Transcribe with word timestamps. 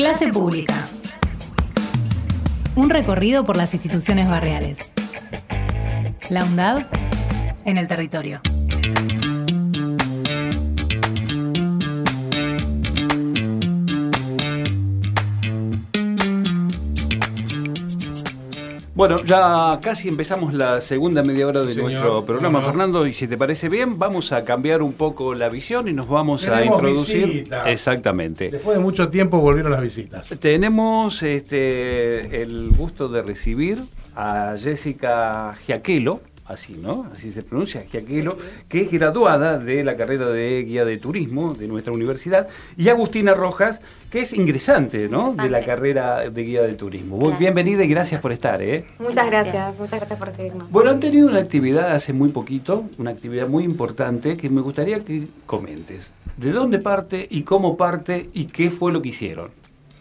Clase 0.00 0.28
pública. 0.28 0.88
Un 2.74 2.88
recorrido 2.88 3.44
por 3.44 3.58
las 3.58 3.74
instituciones 3.74 4.30
barriales. 4.30 4.78
La 6.30 6.42
UNDAB 6.42 6.86
en 7.66 7.76
el 7.76 7.86
territorio. 7.86 8.40
Bueno, 19.00 19.24
ya 19.24 19.78
casi 19.82 20.08
empezamos 20.08 20.52
la 20.52 20.82
segunda 20.82 21.22
media 21.22 21.46
hora 21.46 21.62
de 21.62 21.72
señor. 21.72 21.90
nuestro 21.90 22.22
programa, 22.26 22.58
Bueno. 22.58 22.70
Fernando, 22.70 23.06
y 23.06 23.14
si 23.14 23.26
te 23.26 23.38
parece 23.38 23.70
bien, 23.70 23.98
vamos 23.98 24.30
a 24.30 24.44
cambiar 24.44 24.82
un 24.82 24.92
poco 24.92 25.34
la 25.34 25.48
visión 25.48 25.88
y 25.88 25.94
nos 25.94 26.06
vamos 26.06 26.46
a 26.46 26.62
introducir. 26.62 27.48
Exactamente. 27.64 28.50
Después 28.50 28.76
de 28.76 28.82
mucho 28.82 29.08
tiempo 29.08 29.38
volvieron 29.40 29.72
las 29.72 29.80
visitas. 29.80 30.28
Tenemos 30.38 31.22
este, 31.22 32.42
el 32.42 32.68
gusto 32.76 33.08
de 33.08 33.22
recibir 33.22 33.78
a 34.14 34.56
Jessica 34.58 35.54
Giaquelo, 35.64 36.20
así, 36.50 36.74
¿no? 36.74 37.06
Así 37.12 37.30
se 37.32 37.42
pronuncia, 37.42 37.84
Giaquelo, 37.90 38.36
que 38.68 38.82
es 38.82 38.90
graduada 38.90 39.58
de 39.58 39.84
la 39.84 39.96
carrera 39.96 40.28
de 40.28 40.62
guía 40.64 40.84
de 40.84 40.98
turismo 40.98 41.54
de 41.54 41.68
nuestra 41.68 41.92
universidad, 41.92 42.48
y 42.76 42.88
Agustina 42.88 43.34
Rojas, 43.34 43.80
que 44.10 44.20
es 44.20 44.32
ingresante, 44.32 45.08
¿no? 45.08 45.34
De 45.34 45.48
la 45.48 45.64
carrera 45.64 46.28
de 46.28 46.42
guía 46.42 46.62
de 46.62 46.74
turismo. 46.74 47.18
Claro. 47.18 47.36
bienvenida 47.38 47.84
y 47.84 47.88
gracias 47.88 48.20
por 48.20 48.32
estar, 48.32 48.60
¿eh? 48.62 48.84
Muchas 48.98 49.26
gracias, 49.26 49.78
muchas 49.78 49.98
gracias 50.00 50.18
por 50.18 50.28
recibirnos. 50.28 50.70
Bueno, 50.70 50.90
han 50.90 51.00
tenido 51.00 51.28
una 51.28 51.38
actividad 51.38 51.92
hace 51.92 52.12
muy 52.12 52.30
poquito, 52.30 52.84
una 52.98 53.10
actividad 53.10 53.48
muy 53.48 53.64
importante 53.64 54.36
que 54.36 54.48
me 54.48 54.60
gustaría 54.60 55.04
que 55.04 55.28
comentes. 55.46 56.12
¿De 56.36 56.52
dónde 56.52 56.78
parte 56.78 57.26
y 57.30 57.42
cómo 57.42 57.76
parte 57.76 58.30
y 58.32 58.46
qué 58.46 58.70
fue 58.70 58.92
lo 58.92 59.02
que 59.02 59.10
hicieron? 59.10 59.50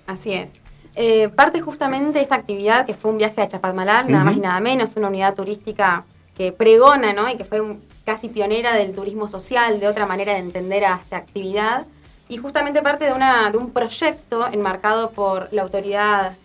Así 0.08 0.34
es. 0.34 0.50
Eh, 0.96 1.30
parte 1.30 1.62
justamente 1.62 2.18
de 2.18 2.24
esta 2.24 2.36
actividad 2.36 2.86
que 2.86 2.94
fue 2.94 3.12
un 3.12 3.18
viaje 3.18 3.42
a 3.42 3.48
Chapalmalal, 3.48 4.10
nada 4.10 4.24
más 4.24 4.38
y 4.38 4.40
nada 4.40 4.60
menos, 4.60 4.96
una 4.96 5.08
unidad 5.08 5.36
turística 5.36 6.06
que 6.40 6.54
pregona, 6.54 7.12
¿no? 7.12 7.28
Y 7.30 7.36
que 7.36 7.44
fue 7.44 7.60
un- 7.60 7.82
casi 8.06 8.30
pionera 8.30 8.74
del 8.74 8.96
turismo 8.96 9.28
social, 9.28 9.82
de 9.82 9.90
otra 9.90 10.06
manera 10.06 10.32
de 10.34 10.40
entender 10.40 10.86
a 10.86 10.96
esta 11.04 11.18
actividad. 11.18 11.86
Y 12.30 12.38
justamente 12.38 12.82
parte 12.82 13.04
de, 13.06 13.12
una, 13.14 13.52
de 13.52 13.58
un 13.58 13.72
proyecto 13.72 14.48
enmarcado 14.50 15.12
por 15.12 15.50
la 15.52 15.64
autoridad 15.64 16.38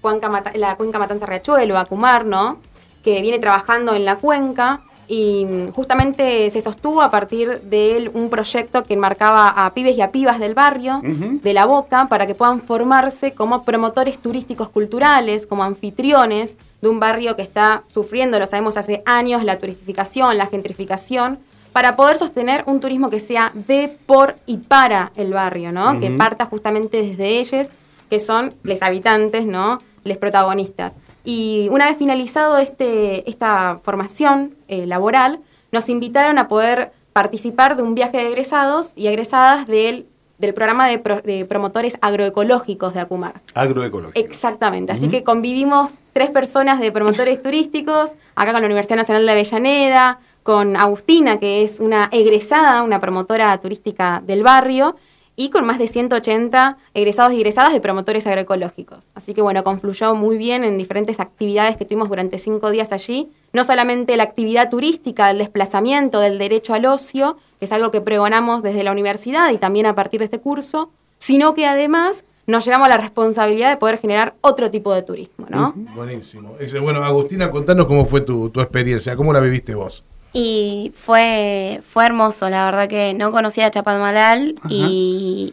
Cuenca 0.00 0.28
Mata- 0.28 0.50
la 0.56 0.74
Cuenca 0.76 0.98
Matanza 0.98 1.24
Riachuelo, 1.26 1.78
Acumar, 1.78 2.24
¿no? 2.26 2.58
Que 3.04 3.22
viene 3.22 3.38
trabajando 3.38 3.94
en 3.94 4.04
la 4.04 4.16
cuenca 4.16 4.80
y 5.06 5.44
mm, 5.44 5.68
justamente 5.72 6.50
se 6.50 6.60
sostuvo 6.60 7.00
a 7.00 7.12
partir 7.12 7.60
de 7.62 7.96
él 7.96 8.10
un 8.12 8.28
proyecto 8.28 8.82
que 8.82 8.94
enmarcaba 8.94 9.50
a 9.50 9.72
pibes 9.72 9.96
y 9.96 10.00
a 10.02 10.10
pibas 10.10 10.40
del 10.40 10.54
barrio, 10.54 11.00
de 11.04 11.52
la 11.52 11.64
Boca, 11.66 12.08
para 12.08 12.26
que 12.26 12.34
puedan 12.34 12.60
formarse 12.60 13.34
como 13.34 13.64
promotores 13.64 14.18
turísticos 14.18 14.68
culturales, 14.68 15.46
como 15.46 15.62
anfitriones 15.62 16.54
de 16.82 16.88
un 16.88 17.00
barrio 17.00 17.36
que 17.36 17.42
está 17.42 17.84
sufriendo, 17.94 18.38
lo 18.38 18.46
sabemos 18.46 18.76
hace 18.76 19.02
años, 19.06 19.44
la 19.44 19.58
turistificación, 19.58 20.36
la 20.36 20.46
gentrificación, 20.46 21.38
para 21.72 21.96
poder 21.96 22.18
sostener 22.18 22.64
un 22.66 22.80
turismo 22.80 23.08
que 23.08 23.20
sea 23.20 23.52
de, 23.54 23.96
por 24.04 24.36
y 24.44 24.58
para 24.58 25.12
el 25.16 25.32
barrio, 25.32 25.72
¿no? 25.72 25.98
Que 25.98 26.10
parta 26.10 26.44
justamente 26.44 27.00
desde 27.00 27.38
ellos, 27.38 27.68
que 28.10 28.20
son 28.20 28.54
los 28.62 28.82
habitantes, 28.82 29.46
¿no? 29.46 29.80
Los 30.04 30.18
protagonistas. 30.18 30.96
Y 31.24 31.68
una 31.70 31.86
vez 31.86 31.96
finalizado 31.96 32.58
este, 32.58 33.28
esta 33.30 33.80
formación 33.82 34.54
eh, 34.68 34.86
laboral, 34.86 35.40
nos 35.70 35.88
invitaron 35.88 36.36
a 36.38 36.48
poder 36.48 36.92
participar 37.12 37.76
de 37.76 37.84
un 37.84 37.94
viaje 37.94 38.18
de 38.18 38.28
egresados 38.28 38.92
y 38.96 39.06
egresadas 39.06 39.66
del, 39.66 40.06
del 40.42 40.52
programa 40.54 40.88
de, 40.88 40.98
pro- 40.98 41.22
de 41.22 41.46
promotores 41.46 41.96
agroecológicos 42.02 42.92
de 42.92 43.00
Acumar. 43.00 43.40
Agroecológico. 43.54 44.18
Exactamente, 44.18 44.92
así 44.92 45.08
que 45.08 45.22
convivimos 45.24 45.92
tres 46.12 46.30
personas 46.30 46.80
de 46.80 46.92
promotores 46.92 47.40
turísticos, 47.46 48.10
acá 48.34 48.52
con 48.52 48.60
la 48.60 48.66
Universidad 48.66 48.96
Nacional 48.96 49.24
de 49.24 49.32
Avellaneda, 49.32 50.18
con 50.42 50.76
Agustina, 50.76 51.38
que 51.38 51.62
es 51.62 51.78
una 51.78 52.08
egresada, 52.12 52.82
una 52.82 53.00
promotora 53.00 53.56
turística 53.60 54.20
del 54.26 54.42
barrio, 54.42 54.96
y 55.36 55.50
con 55.50 55.64
más 55.64 55.78
de 55.78 55.88
180 55.88 56.76
egresados 56.94 57.32
y 57.32 57.36
egresadas 57.36 57.72
de 57.72 57.80
promotores 57.80 58.26
agroecológicos. 58.26 59.10
Así 59.14 59.34
que 59.34 59.42
bueno, 59.42 59.64
confluyó 59.64 60.14
muy 60.14 60.36
bien 60.36 60.64
en 60.64 60.78
diferentes 60.78 61.20
actividades 61.20 61.76
que 61.76 61.84
tuvimos 61.84 62.08
durante 62.08 62.38
cinco 62.38 62.70
días 62.70 62.92
allí, 62.92 63.30
no 63.52 63.64
solamente 63.64 64.16
la 64.16 64.24
actividad 64.24 64.70
turística, 64.70 65.30
el 65.30 65.38
desplazamiento, 65.38 66.20
del 66.20 66.38
derecho 66.38 66.74
al 66.74 66.86
ocio, 66.86 67.38
que 67.58 67.64
es 67.64 67.72
algo 67.72 67.90
que 67.90 68.00
pregonamos 68.00 68.62
desde 68.62 68.84
la 68.84 68.92
universidad 68.92 69.50
y 69.52 69.58
también 69.58 69.86
a 69.86 69.94
partir 69.94 70.20
de 70.20 70.26
este 70.26 70.40
curso, 70.40 70.90
sino 71.18 71.54
que 71.54 71.66
además 71.66 72.24
nos 72.46 72.64
llevamos 72.64 72.86
a 72.86 72.88
la 72.90 72.96
responsabilidad 72.96 73.70
de 73.70 73.76
poder 73.76 73.98
generar 73.98 74.34
otro 74.40 74.70
tipo 74.70 74.92
de 74.92 75.02
turismo, 75.02 75.46
¿no? 75.48 75.72
Buenísimo. 75.94 76.56
Dice, 76.58 76.80
Bueno, 76.80 77.04
Agustina, 77.04 77.50
contanos 77.50 77.86
cómo 77.86 78.04
fue 78.04 78.20
tu, 78.22 78.50
tu 78.50 78.60
experiencia, 78.60 79.16
cómo 79.16 79.32
la 79.32 79.40
viviste 79.40 79.74
vos. 79.74 80.04
Y 80.32 80.92
fue, 80.96 81.82
fue 81.86 82.06
hermoso, 82.06 82.48
la 82.48 82.64
verdad 82.64 82.88
que 82.88 83.12
no 83.12 83.32
conocía 83.32 83.66
a 83.66 83.70
Chapadmalal 83.70 84.54
Ajá. 84.58 84.68
y 84.70 85.52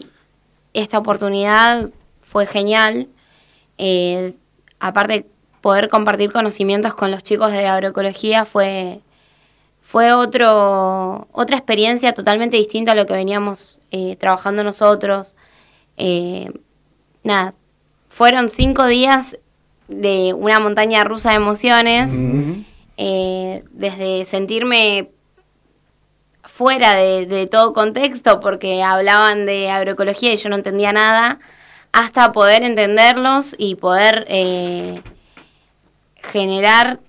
esta 0.74 0.98
oportunidad 0.98 1.90
fue 2.22 2.46
genial. 2.46 3.10
Eh, 3.78 4.36
aparte, 4.80 5.26
poder 5.62 5.90
compartir 5.90 6.32
conocimientos 6.32 6.94
con 6.94 7.12
los 7.12 7.24
chicos 7.24 7.52
de 7.52 7.68
agroecología 7.68 8.46
fue, 8.46 9.02
fue 9.82 10.14
otro, 10.14 11.28
otra 11.32 11.58
experiencia 11.58 12.14
totalmente 12.14 12.58
distinta 12.58 12.94
a 12.94 12.96
lo 12.96 13.06
que 13.06 13.14
veníamos 13.14 13.78
eh, 13.92 14.16
trabajando 14.16 14.64
nosotros. 14.64 15.36
Eh, 15.98 16.52
nada, 17.24 17.54
fueron 18.08 18.50
cinco 18.50 18.86
días 18.86 19.38
de 19.88 20.34
una 20.34 20.60
montaña 20.60 21.04
rusa 21.04 21.32
de 21.32 21.36
emociones. 21.36 22.12
Eh, 23.02 23.64
desde 23.72 24.26
sentirme 24.26 25.10
fuera 26.44 26.96
de, 26.96 27.26
de 27.26 27.48
todo 27.48 27.72
contexto 27.72 28.42
porque 28.42 28.84
hablaban 28.84 29.46
de 29.46 29.72
agroecología 29.72 30.34
y 30.34 30.38
yo 30.38 30.50
no 30.50 30.58
entendía 30.58 30.92
nada, 30.92 31.40
hasta 31.94 32.34
poder 32.34 32.64
entenderlos 32.64 33.56
y 33.58 33.76
poder 33.76 34.26
eh, 34.28 35.02
generar 36.22 37.00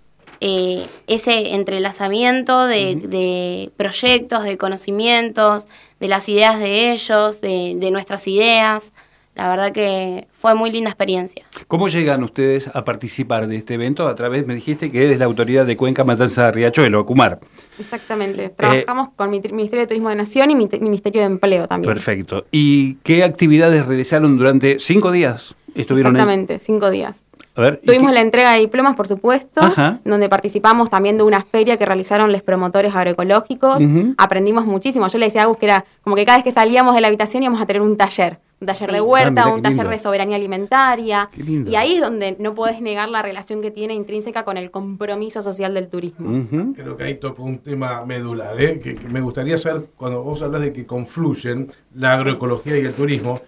eh, 0.40 0.86
ese 1.08 1.56
entrelazamiento 1.56 2.66
de, 2.68 2.94
de 2.94 3.72
proyectos, 3.76 4.44
de 4.44 4.58
conocimientos, 4.58 5.64
de 5.98 6.06
las 6.06 6.28
ideas 6.28 6.60
de 6.60 6.92
ellos, 6.92 7.40
de, 7.40 7.74
de 7.76 7.90
nuestras 7.90 8.28
ideas. 8.28 8.92
La 9.40 9.48
verdad 9.48 9.72
que 9.72 10.28
fue 10.34 10.54
muy 10.54 10.70
linda 10.70 10.90
experiencia. 10.90 11.46
¿Cómo 11.66 11.88
llegan 11.88 12.22
ustedes 12.22 12.68
a 12.74 12.84
participar 12.84 13.46
de 13.46 13.56
este 13.56 13.72
evento? 13.72 14.06
A 14.06 14.14
través, 14.14 14.46
me 14.46 14.54
dijiste 14.54 14.92
que 14.92 15.10
es 15.10 15.18
la 15.18 15.24
autoridad 15.24 15.64
de 15.64 15.78
Cuenca 15.78 16.04
Matanza 16.04 16.50
Riachuelo, 16.50 17.00
Acumar. 17.00 17.40
Exactamente. 17.78 18.50
Trabajamos 18.50 19.08
con 19.16 19.30
mi 19.30 19.40
Ministerio 19.40 19.80
de 19.80 19.86
Turismo 19.86 20.10
de 20.10 20.16
Nación 20.16 20.50
y 20.50 20.56
mi 20.56 20.68
Ministerio 20.82 21.22
de 21.22 21.26
Empleo 21.28 21.66
también. 21.66 21.90
Perfecto. 21.90 22.44
¿Y 22.50 22.96
qué 22.96 23.24
actividades 23.24 23.86
realizaron 23.86 24.36
durante 24.36 24.78
cinco 24.78 25.10
días? 25.10 25.54
Estuvieron 25.74 26.16
ahí? 26.16 26.20
Exactamente, 26.20 26.58
cinco 26.58 26.90
días. 26.90 27.24
A 27.60 27.70
ver, 27.70 27.80
¿y 27.82 27.86
Tuvimos 27.86 28.12
la 28.12 28.20
entrega 28.20 28.52
de 28.52 28.60
diplomas, 28.60 28.96
por 28.96 29.06
supuesto, 29.06 29.60
Ajá. 29.60 30.00
donde 30.04 30.28
participamos 30.28 30.88
también 30.88 31.18
de 31.18 31.24
una 31.24 31.42
feria 31.44 31.76
que 31.76 31.84
realizaron 31.84 32.32
los 32.32 32.42
promotores 32.42 32.94
agroecológicos. 32.94 33.82
Aprendimos 34.16 34.64
muchísimo. 34.66 35.06
Yo 35.08 35.18
le 35.18 35.26
decía 35.26 35.42
a 35.42 35.44
Agus 35.44 35.58
que 35.58 35.66
era 35.66 35.84
como 36.02 36.16
que 36.16 36.24
cada 36.24 36.38
vez 36.38 36.44
que 36.44 36.52
salíamos 36.52 36.94
de 36.94 37.00
la 37.02 37.08
habitación 37.08 37.42
íbamos 37.42 37.60
a 37.60 37.66
tener 37.66 37.82
un 37.82 37.96
taller. 37.96 38.38
Un 38.60 38.66
taller 38.66 38.88
Sí. 38.88 38.92
de 38.92 38.98
Ah, 38.98 39.02
huerta, 39.02 39.46
un 39.54 39.62
taller 39.62 39.78
lindo. 39.78 39.90
de 39.92 39.98
soberanía 39.98 40.36
alimentaria. 40.36 41.30
Qué 41.32 41.42
lindo. 41.42 41.70
Y 41.70 41.76
ahí 41.76 41.94
es 41.94 42.00
donde 42.02 42.36
no 42.38 42.54
podés 42.54 42.80
negar 42.82 43.08
la 43.08 43.22
relación 43.22 43.62
que 43.62 43.70
tiene 43.70 43.94
intrínseca 43.94 44.44
con 44.44 44.56
el 44.58 44.70
compromiso 44.70 45.40
social 45.42 45.72
del 45.74 45.88
turismo. 45.88 46.46
Creo 46.74 46.96
que 46.96 47.04
ahí 47.04 47.14
tocó 47.14 47.42
un 47.42 47.58
tema 47.58 48.04
medular, 48.04 48.60
¿eh? 48.60 48.78
que, 48.80 48.94
que 48.96 49.08
me 49.08 49.20
gustaría 49.22 49.56
saber, 49.56 49.86
cuando 49.96 50.22
vos 50.22 50.42
hablas 50.42 50.60
de 50.60 50.72
que 50.74 50.84
confluyen 50.86 51.72
la 51.94 52.12
agroecología 52.14 52.76
y 52.78 52.80
el 52.80 52.92
turismo, 52.92 53.40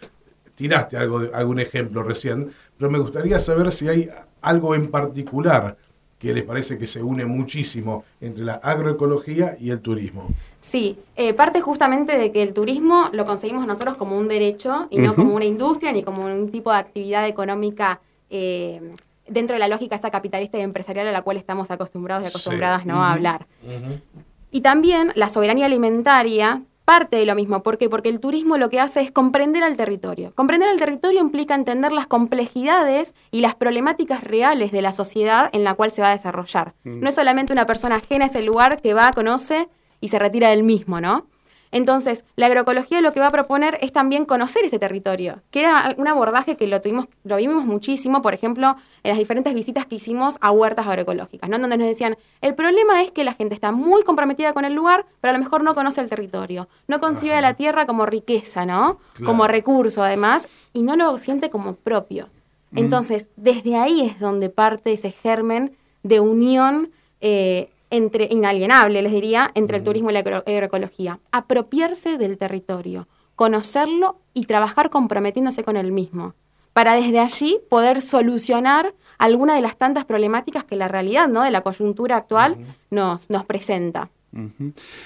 tiraste 0.63 0.97
algo 0.97 1.19
de- 1.21 1.35
algún 1.35 1.59
ejemplo 1.59 2.03
recién, 2.05 2.53
pero 2.79 2.89
me 2.91 2.99
gustaría 2.99 3.39
saber 3.41 3.73
si 3.73 3.89
hay 3.89 4.09
algo 4.41 4.75
en 4.75 4.91
particular 4.91 5.77
que 6.19 6.33
les 6.33 6.45
parece 6.45 6.79
que 6.79 6.87
se 6.87 7.03
une 7.03 7.27
muchísimo 7.27 8.05
entre 8.21 8.45
la 8.45 8.55
agroecología 8.55 9.57
y 9.59 9.71
el 9.71 9.81
turismo. 9.81 10.29
Sí, 10.61 10.97
eh, 11.17 11.35
parte 11.35 11.61
justamente 11.61 12.17
de 12.17 12.31
que 12.31 12.43
el 12.45 12.53
turismo 12.55 13.09
lo 13.13 13.25
conseguimos 13.25 13.67
nosotros 13.67 13.97
como 13.97 14.17
un 14.17 14.29
derecho 14.29 14.87
y 14.91 14.99
no 14.99 15.17
como 15.17 15.35
una 15.35 15.45
industria 15.47 15.91
ni 15.91 16.05
como 16.05 16.25
un 16.25 16.49
tipo 16.53 16.71
de 16.71 16.79
actividad 16.79 17.27
económica 17.27 18.01
eh, 18.31 18.81
dentro 19.27 19.55
de 19.55 19.61
la 19.61 19.67
lógica 19.69 19.97
esa 19.97 20.11
capitalista 20.13 20.59
y 20.59 20.61
empresarial 20.61 21.09
a 21.09 21.13
la 21.13 21.23
cual 21.23 21.39
estamos 21.39 21.73
acostumbrados 21.73 22.23
y 22.25 22.27
Sí. 22.29 22.31
acostumbradas 22.31 22.87
¿no? 22.87 23.03
A 23.03 23.13
hablar. 23.13 23.47
Y 24.53 24.61
también 24.61 25.11
la 25.17 25.29
soberanía 25.29 25.67
alimentaria 25.67 26.63
parte 26.85 27.17
de 27.17 27.27
lo 27.27 27.35
mismo. 27.35 27.63
¿Por 27.63 27.79
qué? 27.79 27.89
Porque 27.89 28.09
el 28.09 28.21
turismo 28.21 28.59
lo 28.59 28.71
que 28.71 28.81
hace 28.81 29.01
es 29.01 29.11
comprender 29.11 29.63
al 29.63 29.77
territorio. 29.77 30.33
Comprender 30.35 30.69
al 30.69 30.79
territorio 30.79 31.21
implica 31.21 31.55
entender 31.55 31.93
las 31.93 32.07
complejidades 32.07 33.15
y 33.31 33.41
las 33.41 33.55
problemáticas 33.55 34.23
reales 34.25 34.73
de 34.73 34.83
la 34.83 34.93
sociedad 34.93 35.51
en 35.53 35.65
la 35.65 35.75
cual 35.75 35.93
se 35.93 36.03
va 36.03 36.09
a 36.09 36.13
desarrollar. 36.13 36.75
Mm. 36.85 37.01
No 37.01 37.09
es 37.09 37.15
solamente 37.15 37.53
una 37.53 37.67
persona 37.67 37.97
ajena 37.97 38.25
a 38.25 38.29
ese 38.29 38.43
lugar 38.43 38.81
que 38.81 38.95
va, 38.95 39.13
conoce 39.13 39.69
y 40.01 40.09
se 40.09 40.19
retira 40.19 40.51
del 40.51 40.65
mismo, 40.65 41.01
¿no? 41.01 41.27
Entonces, 41.73 42.25
la 42.37 42.47
agroecología 42.47 43.01
lo 43.01 43.13
que 43.13 43.21
va 43.21 43.29
a 43.29 43.31
proponer 43.31 43.79
es 43.81 43.93
también 43.93 44.27
conocer 44.27 44.65
ese 44.65 44.79
territorio, 44.79 45.43
que 45.51 45.61
era 45.61 45.95
un 45.97 46.07
abordaje 46.07 46.57
que 46.57 46.67
lo 46.67 46.81
tuvimos, 46.83 47.07
lo 47.25 47.37
vimos 47.37 47.65
muchísimo, 47.65 48.21
por 48.21 48.35
ejemplo, 48.35 48.77
en 49.03 49.09
las 49.09 49.19
diferentes 49.19 49.55
visitas 49.55 49.87
que 49.87 49.97
hicimos 49.97 50.37
a 50.43 50.51
huertas 50.51 50.87
agroecológicas, 50.87 51.49
¿no? 51.49 51.59
Donde 51.59 51.79
nos 51.79 51.87
decían, 51.87 52.17
el 52.43 52.55
problema 52.55 53.03
es 53.03 53.11
que 53.11 53.25
la 53.25 53.33
gente 53.33 53.55
está 53.55 53.73
muy 53.73 54.03
comprometida 54.03 54.53
con 54.53 54.67
el 54.67 54.75
lugar, 54.75 55.07
pero 55.23 55.31
a 55.31 55.39
lo 55.39 55.43
mejor 55.43 55.65
no 55.65 55.75
conoce 55.75 56.03
el 56.03 56.11
territorio, 56.11 56.69
no 56.87 57.01
concibe 57.01 57.35
a 57.35 57.41
la 57.41 57.55
tierra 57.55 57.87
como 57.87 58.05
riqueza, 58.05 58.67
¿no? 58.67 59.01
Como 59.25 59.49
recurso, 59.49 60.03
además, 60.03 60.49
y 60.75 60.83
no 60.83 60.95
lo 60.97 61.19
siente 61.19 61.49
como 61.49 61.75
propio. 61.75 62.29
Entonces, 62.75 63.29
desde 63.37 63.77
ahí 63.77 64.03
es 64.03 64.21
donde 64.21 64.49
parte 64.51 64.93
ese 64.93 65.11
germen 65.11 65.77
de 66.03 66.21
unión 66.21 66.91
eh, 67.21 67.71
entre, 67.93 68.27
inalienable, 68.31 69.03
les 69.03 69.13
diría, 69.13 69.53
entre 69.55 69.77
el 69.77 69.85
turismo 69.85 70.11
y 70.11 70.15
la 70.15 70.21
agroecología. 70.21 71.21
Apropiarse 71.31 72.19
del 72.19 72.39
territorio, 72.39 73.07
conocerlo 73.37 74.19
y 74.35 74.47
trabajar 74.47 74.91
comprometiéndose 74.91 75.63
con 75.63 75.77
el 75.77 75.93
mismo, 75.93 76.35
para 76.73 76.95
desde 76.95 77.21
allí 77.21 77.61
poder 77.69 78.01
solucionar 78.03 78.95
alguna 79.19 79.55
de 79.55 79.61
las 79.61 79.77
tantas 79.77 80.05
problemáticas 80.07 80.65
que 80.65 80.75
la 80.75 80.89
realidad 80.89 81.29
¿no? 81.29 81.43
de 81.43 81.51
la 81.51 81.61
coyuntura 81.61 82.17
actual 82.17 82.57
nos, 82.91 83.31
nos 83.31 83.45
presenta. 83.45 84.11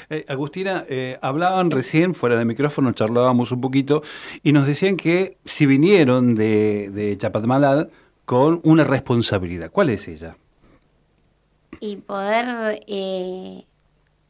Eh, 0.09 0.25
Agustina, 0.29 0.85
eh, 0.89 1.19
hablaban 1.21 1.73
recién, 1.73 2.15
fuera 2.15 2.39
de 2.39 2.45
micrófono, 2.45 2.93
charlábamos 2.93 3.51
un 3.51 3.61
poquito, 3.61 4.03
y 4.45 4.53
nos 4.53 4.67
decían 4.67 4.97
que 4.97 5.37
si 5.45 5.67
vinieron 5.67 6.37
de, 6.37 6.91
de 6.91 7.19
Chapadmalal 7.19 7.91
con 8.25 8.61
una 8.63 8.85
responsabilidad. 8.85 9.71
¿Cuál 9.73 9.91
es 9.91 10.07
ella? 10.07 10.37
Y 11.81 11.97
poder 11.97 12.83
eh, 12.87 13.65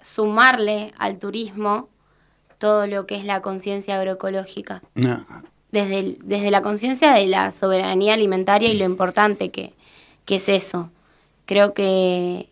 sumarle 0.03 0.93
al 0.99 1.19
turismo 1.19 1.89
todo 2.59 2.87
lo 2.87 3.07
que 3.07 3.17
es 3.17 3.25
la 3.25 3.43
conciencia 3.43 3.97
agroecológica. 3.97 4.83
Desde, 5.73 6.17
desde 6.23 6.51
la 6.51 6.63
conciencia 6.63 7.13
de 7.13 7.27
la 7.27 7.53
soberanía 7.53 8.15
alimentaria 8.15 8.71
y 8.71 8.79
lo 8.79 8.85
importante 8.85 9.51
que, 9.51 9.75
es 10.27 10.49
eso. 10.49 10.91
Creo 11.45 11.75
que, 11.75 12.49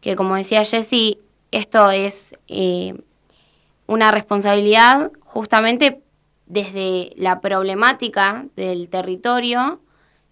que, 0.00 0.16
como 0.16 0.36
decía 0.36 0.64
Jessy, 0.64 1.18
esto 1.50 1.90
es 1.90 2.34
eh, 2.46 2.94
una 3.86 4.10
responsabilidad 4.10 5.10
justamente 5.20 6.00
desde 6.46 7.12
la 7.16 7.40
problemática 7.40 8.46
del 8.56 8.88
territorio 8.88 9.80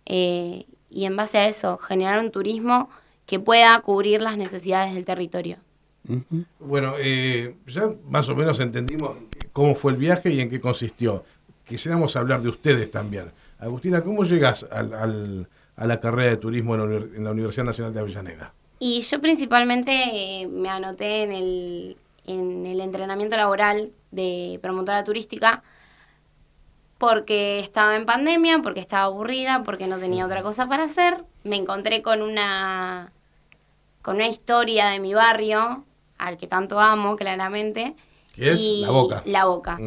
eh, 0.07 0.67
y 0.91 1.05
en 1.05 1.17
base 1.17 1.39
a 1.39 1.49
eso 1.49 1.79
generar 1.79 2.21
un 2.21 2.31
turismo 2.31 2.89
que 3.27 3.41
pueda 3.41 3.79
cubrir 3.81 4.23
las 4.23 4.37
necesidades 4.37 4.95
del 4.95 5.05
territorio. 5.05 5.59
Bueno, 6.61 6.95
eh, 6.99 7.57
ya 7.67 7.91
más 8.09 8.29
o 8.29 8.37
menos 8.37 8.61
entendimos 8.61 9.17
cómo 9.53 9.75
fue 9.75 9.93
el 9.93 9.99
viaje 9.99 10.33
y 10.33 10.41
en 10.41 10.49
qué 10.49 10.61
consistió. 10.61 11.25
Quisiéramos 11.67 12.15
hablar 12.15 12.43
de 12.43 12.49
ustedes 12.49 12.91
también. 12.91 13.33
Agustina, 13.59 14.03
¿cómo 14.03 14.23
llegas 14.23 14.65
al, 14.71 15.49
a 15.77 15.87
la 15.87 16.01
carrera 16.01 16.31
de 16.31 16.37
turismo 16.37 16.75
en 16.77 17.25
la, 17.25 17.31
Universidad 17.31 17.65
Nacional 17.65 17.93
de 17.93 18.01
Avellaneda? 18.01 18.53
Y 18.79 19.01
yo 19.01 19.21
principalmente 19.21 19.93
eh, 19.93 20.47
me 20.47 20.69
anoté 20.69 21.25
en 21.25 21.33
el, 21.33 21.97
en 22.27 22.67
el 22.67 22.81
entrenamiento 22.81 23.37
laboral 23.37 23.91
de 24.13 24.59
promotora 24.63 25.03
turística 25.03 25.65
porque 26.99 27.59
estaba 27.61 27.97
en 27.97 28.07
pandemia, 28.07 28.61
porque 28.63 28.81
estaba 28.81 29.05
aburrida, 29.05 29.63
porque 29.65 29.87
no 29.87 29.99
tenía 29.99 30.25
otra 30.27 30.43
cosa 30.43 30.69
para 30.69 30.85
hacer. 30.85 31.25
Me 31.45 31.57
encontré 31.57 32.03
con 32.03 32.23
una 32.23 33.13
con 34.03 34.17
una 34.17 34.29
historia 34.29 34.87
de 34.87 35.01
mi 35.01 35.15
barrio, 35.15 35.85
al 36.17 36.39
que 36.39 36.47
tanto 36.47 36.79
amo, 36.79 37.17
claramente. 37.17 37.97
¿Qué 38.35 38.51
es? 38.51 38.61
la 38.61 38.91
boca. 38.91 39.23
La 39.27 39.45
boca. 39.47 39.79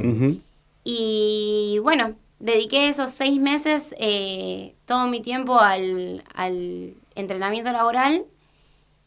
Y 0.83 1.79
bueno, 1.83 2.15
dediqué 2.39 2.89
esos 2.89 3.11
seis 3.11 3.39
meses, 3.39 3.94
eh, 3.97 4.75
todo 4.85 5.07
mi 5.07 5.21
tiempo 5.21 5.59
al, 5.59 6.23
entrenamiento 7.15 7.71
laboral. 7.71 8.25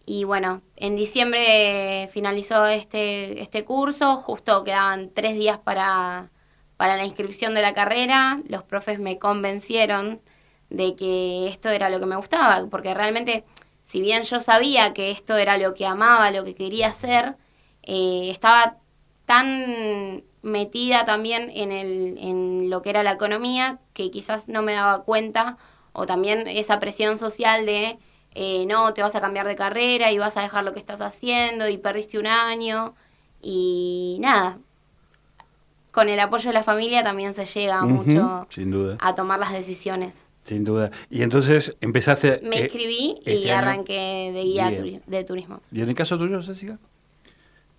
Y 0.05 0.25
bueno, 0.25 0.63
en 0.77 0.97
diciembre 0.97 2.09
finalizó 2.13 2.67
este, 2.67 3.41
este 3.41 3.65
curso, 3.65 4.17
justo 4.17 4.65
quedaban 4.65 5.11
tres 5.15 5.35
días 5.37 5.59
para, 5.59 6.31
para 6.77 6.97
la 6.97 7.05
inscripción 7.05 7.55
de 7.55 7.63
la 7.63 7.75
carrera. 7.75 8.41
Los 8.49 8.63
profes 8.63 8.99
me 8.99 9.19
convencieron 9.19 10.21
de 10.71 10.97
que 10.97 11.49
esto 11.49 11.69
era 11.69 11.91
lo 11.91 12.01
que 12.01 12.07
me 12.07 12.17
gustaba, 12.17 12.67
porque 12.71 12.95
realmente 12.95 13.45
si 13.85 14.01
bien 14.01 14.23
yo 14.23 14.41
sabía 14.41 14.95
que 14.95 15.11
esto 15.11 15.37
era 15.37 15.59
lo 15.59 15.75
que 15.75 15.87
amaba, 15.87 16.31
lo 16.31 16.45
que 16.45 16.55
quería 16.55 16.89
hacer, 16.89 17.37
eh, 17.83 18.31
estaba 18.31 18.79
tan 19.27 20.25
metida 20.43 21.05
también 21.05 21.51
en, 21.55 21.73
el, 21.73 22.19
en 22.19 22.71
lo 22.71 22.83
que 22.83 22.91
era 22.91 23.03
la 23.03 23.13
economía 23.13 23.81
que 23.93 24.11
quizás 24.11 24.49
no 24.49 24.63
me 24.63 24.73
daba 24.73 25.05
cuenta, 25.05 25.59
o 25.93 26.07
también 26.07 26.49
esa 26.49 26.81
presión 26.81 27.19
social 27.19 27.67
de, 27.67 27.99
eh, 28.35 28.65
no, 28.67 28.95
te 28.95 29.03
vas 29.03 29.15
a 29.15 29.21
cambiar 29.21 29.47
de 29.47 29.57
carrera 29.57 30.11
y 30.11 30.19
vas 30.19 30.37
a 30.37 30.43
dejar 30.43 30.65
lo 30.65 30.73
que 30.73 30.81
estás 30.81 31.01
haciendo 31.03 31.69
y 31.69 31.79
perdiste 31.79 32.19
un 32.19 32.27
año, 32.27 32.95
y 33.43 34.17
nada. 34.21 34.59
Con 35.93 36.09
el 36.09 36.19
apoyo 36.19 36.49
de 36.49 36.55
la 36.55 36.63
familia 36.63 37.05
también 37.05 37.35
se 37.35 37.45
llega 37.45 37.85
mucho 37.85 38.49
a 38.99 39.15
tomar 39.15 39.39
las 39.39 39.53
decisiones. 39.53 40.31
Sin 40.43 40.65
duda. 40.65 40.91
Y 41.11 41.23
entonces 41.23 41.77
empezaste... 41.81 42.41
Me 42.43 42.57
eh, 42.57 42.63
inscribí 42.65 43.17
y 43.25 43.33
este 43.33 43.53
arranqué 43.53 44.33
de 44.33 44.43
guía 44.43 44.71
de 45.07 45.25
turismo. 45.25 45.61
¿Y 45.71 45.83
en 45.83 45.91
el 45.91 45.95
caso 45.95 46.19
tuyo, 46.19 46.43
Cecilia? 46.43 46.79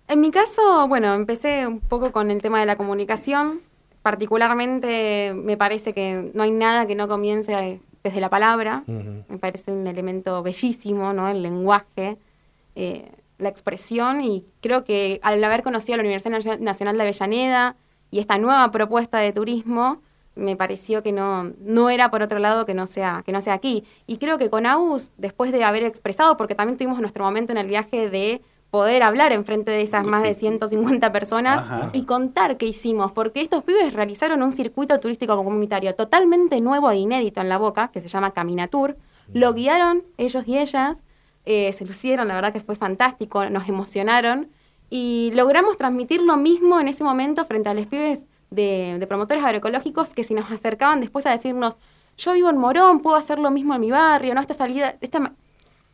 En 0.06 0.20
mi 0.20 0.30
caso, 0.30 0.86
bueno, 0.86 1.12
empecé 1.14 1.66
un 1.66 1.80
poco 1.80 2.12
con 2.12 2.30
el 2.30 2.40
tema 2.40 2.60
de 2.60 2.66
la 2.66 2.76
comunicación. 2.76 3.60
Particularmente 4.02 5.32
me 5.34 5.56
parece 5.56 5.92
que 5.92 6.30
no 6.34 6.42
hay 6.44 6.52
nada 6.52 6.86
que 6.86 6.94
no 6.94 7.08
comience 7.08 7.80
desde 8.02 8.20
la 8.20 8.30
palabra. 8.30 8.84
Me 8.86 9.38
parece 9.38 9.72
un 9.72 9.86
elemento 9.86 10.42
bellísimo, 10.42 11.12
¿no? 11.12 11.28
El 11.28 11.42
lenguaje, 11.42 12.16
eh, 12.76 13.10
la 13.38 13.48
expresión. 13.48 14.20
Y 14.20 14.44
creo 14.60 14.84
que 14.84 15.20
al 15.22 15.42
haber 15.42 15.62
conocido 15.62 15.96
la 15.96 16.02
Universidad 16.02 16.60
Nacional 16.60 16.96
de 16.96 17.02
Avellaneda 17.02 17.76
y 18.14 18.20
esta 18.20 18.38
nueva 18.38 18.70
propuesta 18.70 19.18
de 19.18 19.32
turismo, 19.32 20.00
me 20.36 20.54
pareció 20.54 21.02
que 21.02 21.10
no, 21.10 21.50
no 21.58 21.90
era 21.90 22.12
por 22.12 22.22
otro 22.22 22.38
lado 22.38 22.64
que 22.64 22.72
no, 22.72 22.86
sea, 22.86 23.24
que 23.26 23.32
no 23.32 23.40
sea 23.40 23.54
aquí. 23.54 23.82
Y 24.06 24.18
creo 24.18 24.38
que 24.38 24.50
con 24.50 24.66
Agus, 24.66 25.10
después 25.18 25.50
de 25.50 25.64
haber 25.64 25.82
expresado, 25.82 26.36
porque 26.36 26.54
también 26.54 26.78
tuvimos 26.78 27.00
nuestro 27.00 27.24
momento 27.24 27.50
en 27.50 27.58
el 27.58 27.66
viaje 27.66 28.08
de 28.10 28.40
poder 28.70 29.02
hablar 29.02 29.32
en 29.32 29.44
frente 29.44 29.72
de 29.72 29.82
esas 29.82 30.06
más 30.06 30.22
de 30.22 30.36
150 30.36 31.10
personas 31.10 31.66
y 31.92 32.04
contar 32.04 32.56
qué 32.56 32.66
hicimos, 32.66 33.10
porque 33.10 33.40
estos 33.40 33.64
pibes 33.64 33.92
realizaron 33.92 34.44
un 34.44 34.52
circuito 34.52 35.00
turístico 35.00 35.34
comunitario 35.34 35.96
totalmente 35.96 36.60
nuevo 36.60 36.92
e 36.92 36.98
inédito 36.98 37.40
en 37.40 37.48
la 37.48 37.58
boca, 37.58 37.88
que 37.88 38.00
se 38.00 38.06
llama 38.06 38.30
Caminatur. 38.30 38.96
Lo 39.32 39.54
guiaron 39.54 40.04
ellos 40.18 40.44
y 40.46 40.56
ellas, 40.56 41.02
eh, 41.46 41.72
se 41.72 41.84
lucieron, 41.84 42.28
la 42.28 42.36
verdad 42.36 42.52
que 42.52 42.60
fue 42.60 42.76
fantástico, 42.76 43.50
nos 43.50 43.68
emocionaron 43.68 44.50
y 44.90 45.32
logramos 45.34 45.76
transmitir 45.76 46.20
lo 46.22 46.36
mismo 46.36 46.80
en 46.80 46.88
ese 46.88 47.04
momento 47.04 47.44
frente 47.46 47.68
a 47.68 47.74
los 47.74 47.86
pibes 47.86 48.28
de, 48.50 49.04
promotores 49.08 49.44
agroecológicos 49.44 50.10
que 50.14 50.24
si 50.24 50.34
nos 50.34 50.50
acercaban 50.50 51.00
después 51.00 51.26
a 51.26 51.30
decirnos, 51.30 51.76
yo 52.16 52.32
vivo 52.32 52.50
en 52.50 52.58
Morón, 52.58 53.00
puedo 53.00 53.16
hacer 53.16 53.38
lo 53.38 53.50
mismo 53.50 53.74
en 53.74 53.80
mi 53.80 53.90
barrio, 53.90 54.34
¿no? 54.34 54.40
Esta 54.40 54.54
salida, 54.54 54.96
esta, 55.00 55.32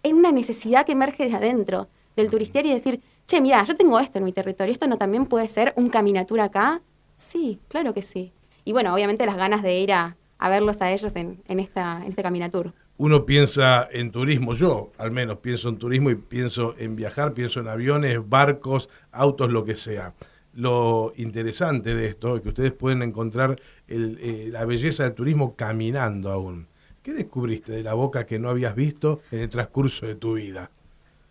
es 0.02 0.12
una 0.12 0.32
necesidad 0.32 0.84
que 0.84 0.92
emerge 0.92 1.24
desde 1.24 1.36
adentro 1.36 1.88
del 2.16 2.30
turistier 2.30 2.66
y 2.66 2.72
decir, 2.72 3.00
che, 3.26 3.40
mira, 3.40 3.64
yo 3.64 3.76
tengo 3.76 3.98
esto 3.98 4.18
en 4.18 4.24
mi 4.24 4.32
territorio, 4.32 4.72
¿esto 4.72 4.86
no 4.86 4.98
también 4.98 5.26
puede 5.26 5.48
ser 5.48 5.72
un 5.76 5.88
caminatura 5.88 6.44
acá? 6.44 6.82
Sí, 7.16 7.60
claro 7.68 7.94
que 7.94 8.02
sí. 8.02 8.32
Y 8.64 8.72
bueno, 8.72 8.94
obviamente 8.94 9.24
las 9.26 9.36
ganas 9.36 9.62
de 9.62 9.78
ir 9.78 9.92
a, 9.92 10.16
verlos 10.40 10.80
a 10.80 10.90
ellos 10.90 11.14
en, 11.16 11.42
esta, 11.46 12.00
en 12.02 12.10
este 12.10 12.22
caminatur. 12.22 12.72
Uno 13.00 13.24
piensa 13.24 13.88
en 13.90 14.10
turismo, 14.10 14.52
yo 14.54 14.92
al 14.98 15.10
menos 15.10 15.38
pienso 15.38 15.70
en 15.70 15.78
turismo 15.78 16.10
y 16.10 16.16
pienso 16.16 16.74
en 16.76 16.96
viajar, 16.96 17.32
pienso 17.32 17.60
en 17.60 17.68
aviones, 17.68 18.18
barcos, 18.28 18.90
autos, 19.10 19.50
lo 19.50 19.64
que 19.64 19.74
sea 19.74 20.12
lo 20.54 21.12
interesante 21.16 21.94
de 21.94 22.06
esto 22.06 22.36
es 22.36 22.42
que 22.42 22.48
ustedes 22.48 22.72
pueden 22.72 23.02
encontrar 23.02 23.60
eh, 23.88 24.48
la 24.50 24.64
belleza 24.64 25.04
del 25.04 25.14
turismo 25.14 25.54
caminando 25.54 26.30
aún. 26.30 26.66
¿Qué 27.02 27.12
descubriste 27.12 27.72
de 27.72 27.82
la 27.82 27.94
boca 27.94 28.26
que 28.26 28.38
no 28.38 28.50
habías 28.50 28.74
visto 28.74 29.20
en 29.30 29.40
el 29.40 29.48
transcurso 29.48 30.06
de 30.06 30.16
tu 30.16 30.34
vida? 30.34 30.70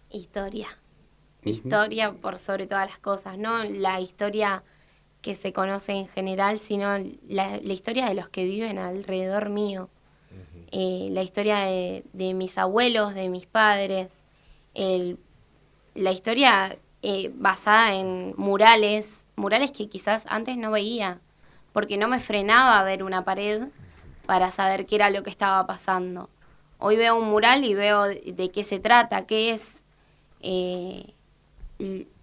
Historia. 0.10 0.70
Historia 1.44 2.12
por 2.12 2.38
sobre 2.38 2.66
todas 2.66 2.90
las 2.90 3.00
cosas, 3.00 3.38
no 3.38 3.64
la 3.64 4.00
historia 4.02 4.64
que 5.22 5.36
se 5.36 5.54
conoce 5.54 5.94
en 5.94 6.08
general, 6.08 6.60
sino 6.60 6.98
la, 7.28 7.58
historia 7.58 8.08
de 8.08 8.16
los 8.16 8.30
que 8.30 8.44
viven 8.46 8.78
alrededor 8.78 9.50
mío. 9.50 9.90
Eh, 10.72 11.10
la 11.12 11.24
historia 11.24 11.60
de, 11.62 12.04
mis 12.36 12.58
abuelos, 12.58 13.16
de 13.16 13.28
mis 13.30 13.46
padres, 13.46 14.10
la 15.96 16.12
historia 16.12 16.78
eh, 17.02 17.32
basada 17.36 17.96
en 17.96 18.34
murales, 18.38 19.26
murales 19.36 19.72
que 19.72 19.90
quizás 19.90 20.24
antes 20.28 20.58
no 20.58 20.72
veía, 20.72 21.20
porque 21.74 21.98
no 21.98 22.08
me 22.08 22.20
frenaba 22.20 22.80
a 22.80 22.84
ver 22.84 23.04
una 23.04 23.24
pared 23.24 23.64
para 24.26 24.52
saber 24.52 24.86
qué 24.86 24.96
era 24.96 25.10
lo 25.10 25.24
que 25.24 25.30
estaba 25.30 25.66
pasando. 25.66 26.30
Hoy 26.78 26.96
veo 26.98 27.18
un 27.18 27.30
mural 27.30 27.64
y 27.66 27.74
veo 27.74 28.04
de, 28.04 28.52
qué 28.54 28.64
se 28.64 28.80
trata, 28.80 29.26
qué 29.26 29.52
es. 29.54 29.84
Eh, 30.42 31.14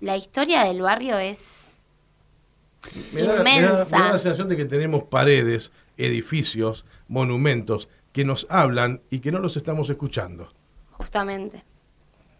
la 0.00 0.16
historia 0.16 0.64
del 0.64 0.82
barrio 0.82 1.18
es 1.18 1.80
Me 3.12 3.22
da, 3.22 3.32
me 3.32 3.38
da- 3.38 3.42
me 3.42 3.50
da 3.60 3.60
inmensa. 3.82 3.98
la 3.98 4.18
sensación 4.18 4.48
de 4.48 4.56
que 4.56 4.64
tenemos 4.66 5.04
paredes, 5.04 5.72
edificios, 5.96 6.84
monumentos 7.08 7.88
que 8.16 8.24
nos 8.24 8.46
hablan 8.48 9.02
y 9.10 9.18
que 9.20 9.30
no 9.30 9.40
los 9.40 9.56
estamos 9.58 9.90
escuchando. 9.90 10.50
Justamente. 10.92 11.62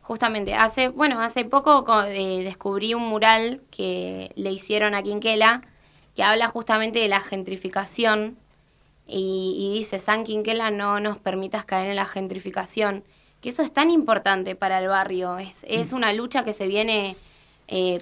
Justamente. 0.01 0.55
Hace, 0.55 0.89
bueno, 0.89 1.21
hace 1.21 1.45
poco 1.45 1.85
co- 1.85 2.03
eh, 2.05 2.43
descubrí 2.43 2.95
un 2.95 3.07
mural 3.07 3.61
que 3.71 4.33
le 4.37 4.51
hicieron 4.53 4.95
a 4.95 5.03
Quinquela 5.03 5.61
que 6.15 6.23
habla 6.23 6.49
justamente 6.49 6.99
de 6.99 7.09
la 7.09 7.21
gentrificación 7.21 8.39
y, 9.07 9.55
y 9.59 9.79
dice, 9.79 9.99
San 10.01 10.25
Quinquela, 10.25 10.71
no 10.71 10.99
nos 10.99 11.19
permitas 11.19 11.67
caer 11.67 11.91
en 11.91 11.97
la 11.97 12.07
gentrificación. 12.07 13.05
Que 13.43 13.51
eso 13.51 13.63
es 13.63 13.71
tan 13.71 13.91
importante 13.91 14.55
para 14.55 14.79
el 14.79 14.89
barrio. 14.89 15.37
Es, 15.39 15.63
es 15.69 15.93
una 15.93 16.15
lucha 16.15 16.43
que 16.43 16.55
se 16.55 16.67
viene 16.69 17.17
eh, 17.69 17.99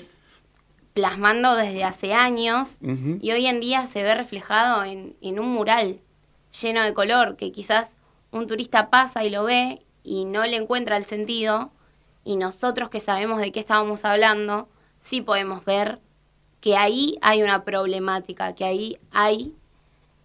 plasmando 0.92 1.56
desde 1.56 1.82
hace 1.82 2.14
años 2.14 2.76
y 3.20 3.32
hoy 3.32 3.46
en 3.46 3.58
día 3.58 3.86
se 3.86 4.04
ve 4.04 4.14
reflejado 4.14 4.84
en, 4.84 5.16
en 5.20 5.40
un 5.40 5.48
mural 5.52 5.98
lleno 6.60 6.82
de 6.82 6.94
color 6.94 7.36
que 7.36 7.52
quizás 7.52 7.96
un 8.30 8.46
turista 8.46 8.90
pasa 8.90 9.24
y 9.24 9.30
lo 9.30 9.44
ve 9.44 9.82
y 10.02 10.24
no 10.24 10.44
le 10.44 10.56
encuentra 10.56 10.96
el 10.96 11.04
sentido 11.04 11.70
y 12.24 12.36
nosotros 12.36 12.90
que 12.90 13.00
sabemos 13.00 13.40
de 13.40 13.52
qué 13.52 13.60
estábamos 13.60 14.04
hablando 14.04 14.68
sí 15.00 15.20
podemos 15.20 15.64
ver 15.64 16.00
que 16.60 16.76
ahí 16.76 17.18
hay 17.20 17.42
una 17.42 17.62
problemática, 17.64 18.54
que 18.54 18.64
ahí 18.64 18.98
hay 19.10 19.54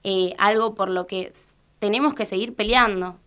eh, 0.04 0.34
algo 0.38 0.74
por 0.74 0.90
lo 0.90 1.06
que 1.06 1.34
tenemos 1.80 2.14
que 2.14 2.26
seguir 2.26 2.56
peleando. 2.56 3.18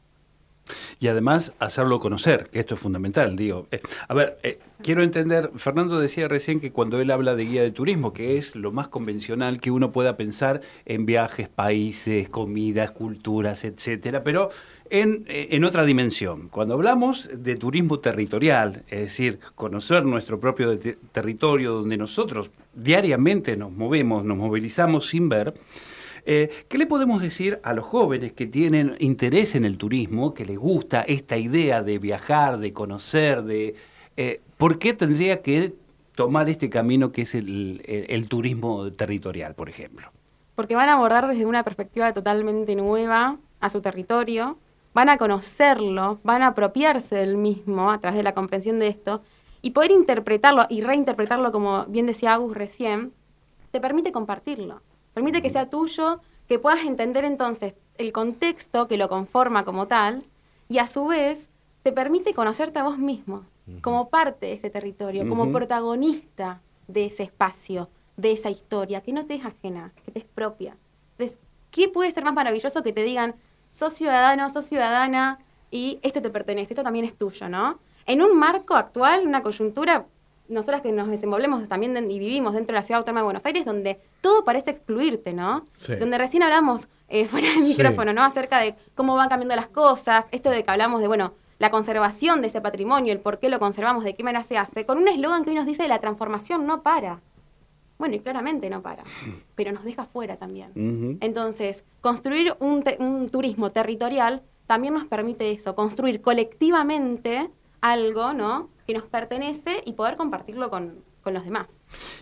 Y 1.01 1.09
además 1.09 1.53
hacerlo 1.59 2.01
conocer, 2.01 2.49
que 2.51 2.61
esto 2.61 2.75
es 2.75 2.81
fundamental, 2.81 3.37
digo. 3.37 3.67
Eh, 3.71 3.81
a 4.09 4.15
ver, 4.15 4.39
eh, 4.43 4.59
quiero 4.83 5.03
entender, 5.03 5.51
Fernando 5.57 5.99
decía 5.99 6.29
recién 6.29 6.61
que 6.61 6.73
cuando 6.73 7.01
él 7.01 7.11
habla 7.11 7.35
de 7.35 7.45
guía 7.45 7.63
de 7.63 7.71
turismo, 7.71 8.13
que 8.13 8.37
es 8.37 8.57
lo 8.57 8.73
más 8.73 8.89
convencional 8.89 9.61
que 9.61 9.71
uno 9.71 9.93
pueda 9.93 10.17
pensar 10.17 10.61
en 10.85 11.07
viajes, 11.07 11.49
países, 11.49 12.29
comidas, 12.29 12.91
culturas, 12.91 13.65
etcétera, 13.65 14.23
pero 14.23 14.51
en, 14.91 15.25
eh, 15.27 15.49
en 15.53 15.65
otra 15.65 15.85
dimensión. 15.85 16.49
Cuando 16.49 16.75
hablamos 16.75 17.31
de 17.33 17.57
turismo 17.57 17.99
territorial, 18.01 18.85
es 18.89 19.01
decir, 19.01 19.41
conocer 19.55 20.05
nuestro 20.05 20.39
propio 20.39 20.79
territorio 21.13 21.73
donde 21.73 21.97
nosotros 21.97 22.51
diariamente 22.75 23.57
nos 23.57 23.73
movemos, 23.73 24.25
nos 24.25 24.37
movilizamos 24.37 25.09
sin 25.09 25.29
ver, 25.29 25.55
eh, 26.25 26.51
¿Qué 26.69 26.79
le 26.79 26.87
podemos 26.87 27.21
decir 27.21 27.61
a 27.63 27.73
los 27.73 27.85
jóvenes 27.85 28.33
que 28.33 28.47
tienen 28.47 28.97
interés 29.01 29.55
en 29.55 29.65
el 29.65 29.77
turismo, 29.77 30.35
que 30.35 30.45
les 30.45 30.59
gusta 30.59 31.03
esta 31.03 31.37
idea 31.37 31.83
de 31.83 31.99
viajar, 31.99 32.59
de 32.59 32.73
conocer, 32.73 33.43
de 33.43 33.75
eh, 34.17 34.41
por 34.57 34.79
qué 34.79 34.95
tendría 34.95 35.43
que 35.43 35.75
tomar 36.15 36.49
este 36.49 36.71
camino 36.71 37.11
que 37.11 37.23
es 37.23 37.35
el, 37.35 38.27
turismo 38.29 38.93
territorial, 38.93 39.55
por 39.55 39.69
ejemplo? 39.69 40.13
porque 40.55 40.75
van 40.75 40.89
a 40.89 40.95
abordar 40.95 41.29
desde 41.29 41.47
una 41.47 41.63
perspectiva 41.63 42.13
totalmente 42.13 42.77
nueva 42.77 43.39
a 43.61 43.71
su 43.71 43.81
territorio, 43.81 44.59
van 44.95 45.09
a 45.09 45.17
conocerlo, 45.17 46.21
van 46.23 46.43
a 46.43 46.49
apropiarse 46.49 47.17
del 47.17 47.37
mismo 47.37 47.91
a 47.91 47.99
través 47.99 48.19
de 48.19 48.23
la 48.23 48.35
comprensión 48.35 48.79
de 48.79 48.89
esto 48.89 49.23
y 49.63 49.71
poder 49.71 49.91
interpretarlo 49.93 50.67
y 50.69 50.83
reinterpretarlo, 50.83 51.53
como 51.53 51.87
bien 51.87 52.07
decía 52.07 52.35
Agus 52.35 52.55
recién, 52.55 53.13
te 53.71 53.81
permite 53.81 54.13
compartirlo, 54.13 54.83
permite 55.15 55.43
que 55.43 55.51
sea 55.51 55.71
tuyo, 55.71 56.21
que 56.49 56.59
puedas 56.59 56.85
entender 56.85 57.25
entonces 57.25 57.77
el 57.97 58.13
contexto 58.13 58.89
que 58.89 58.97
lo 58.97 59.09
conforma 59.09 59.65
como 59.65 59.87
tal 59.87 60.25
y 60.69 60.79
a 60.79 60.87
su 60.87 61.07
vez 61.07 61.51
te 61.83 61.93
permite 61.93 62.35
conocerte 62.35 62.79
a 62.79 62.85
vos 62.85 62.99
mismo 62.99 63.45
como 63.81 64.09
parte 64.09 64.47
de 64.47 64.53
ese 64.55 64.71
territorio, 64.71 65.29
como 65.29 65.53
protagonista 65.53 66.61
de 66.89 67.07
ese 67.07 67.23
espacio, 67.23 67.89
de 68.17 68.33
esa 68.33 68.51
historia, 68.51 69.03
que 69.03 69.13
no 69.13 69.25
te 69.25 69.37
es 69.37 69.45
ajena, 69.45 69.93
que 70.05 70.11
te 70.11 70.19
es 70.19 70.25
propia. 70.25 70.77
Entonces, 71.13 71.39
¿qué 71.71 71.89
puede 71.89 72.11
ser 72.11 72.25
más 72.25 72.35
maravilloso 72.35 72.83
que 72.83 72.93
te 72.93 73.05
digan, 73.05 73.37
sos 73.71 73.93
ciudadano, 73.93 74.49
sos 74.51 74.67
ciudadana 74.67 75.39
y 75.71 76.01
esto 76.03 76.21
te 76.21 76.31
pertenece, 76.31 76.75
esto 76.75 76.83
también 76.83 77.05
es 77.05 77.17
tuyo, 77.17 77.49
¿no? 77.49 77.79
En 78.07 78.21
un 78.21 78.37
marco 78.37 78.75
actual, 78.75 79.27
una 79.27 79.43
coyuntura, 79.43 80.07
nosotras 80.53 80.83
que 80.83 80.93
nos 80.93 81.09
desenvolvemos 81.09 81.69
también 81.69 81.97
y 82.11 82.19
vivimos 82.19 82.55
dentro 82.55 82.75
de 82.75 82.79
la 82.79 82.83
ciudad 82.83 82.99
autónoma 83.01 83.21
de 83.21 83.25
Buenos 83.25 83.47
Aires, 83.47 83.65
donde 83.65 84.01
todo 84.21 84.45
parece 84.45 84.71
excluirte, 84.71 85.33
¿no? 85.33 85.65
Sí. 85.75 85.97
Donde 85.97 86.19
recién 86.19 86.43
hablamos 86.43 86.89
eh, 87.09 87.27
fuera 87.29 87.49
del 87.49 87.59
Sí. 87.63 87.69
micrófono, 87.71 88.13
¿no? 88.13 88.23
Acerca 88.23 88.61
de 88.61 88.75
cómo 88.95 89.15
van 89.17 89.29
cambiando 89.29 89.57
las 89.57 89.69
cosas, 89.69 90.27
esto 90.31 90.51
de 90.51 90.63
que 90.65 90.71
hablamos 90.71 91.01
de, 91.01 91.09
bueno, 91.09 91.33
la 91.59 91.71
conservación 91.71 92.41
de 92.41 92.49
ese 92.49 92.61
patrimonio, 92.61 93.13
el 93.13 93.21
por 93.21 93.39
qué 93.39 93.49
lo 93.49 93.59
conservamos, 93.61 94.03
de 94.05 94.15
qué 94.15 94.23
manera 94.25 94.43
se 94.45 94.59
hace, 94.59 94.85
con 94.87 94.99
un 94.99 95.09
eslogan 95.09 95.45
que 95.45 95.51
hoy 95.51 95.57
nos 95.57 95.67
dice 95.67 95.87
la 95.89 96.01
transformación 96.01 96.67
no 96.67 96.83
para. 96.83 97.21
Bueno, 97.99 98.17
y 98.17 98.21
claramente 98.21 98.69
no 98.69 98.83
para, 98.83 99.05
pero 99.55 99.71
nos 99.71 99.85
deja 99.85 100.05
fuera 100.07 100.37
también. 100.37 101.19
Entonces, 101.21 101.85
construir 102.01 102.57
un, 102.59 102.83
te- 102.83 102.97
un 102.99 103.29
turismo 103.29 103.71
territorial 103.71 104.43
también 104.67 104.95
nos 104.95 105.05
permite 105.05 105.53
eso, 105.53 105.77
construir 105.77 106.21
colectivamente 106.21 107.49
algo, 107.81 108.33
¿no? 108.33 108.69
Que 108.87 108.95
nos 108.95 109.05
pertenece 109.05 109.83
y 109.85 109.93
poder 109.93 110.17
compartirlo 110.17 110.71
con, 110.71 110.95
con 111.23 111.35
los 111.35 111.45
demás. 111.45 111.67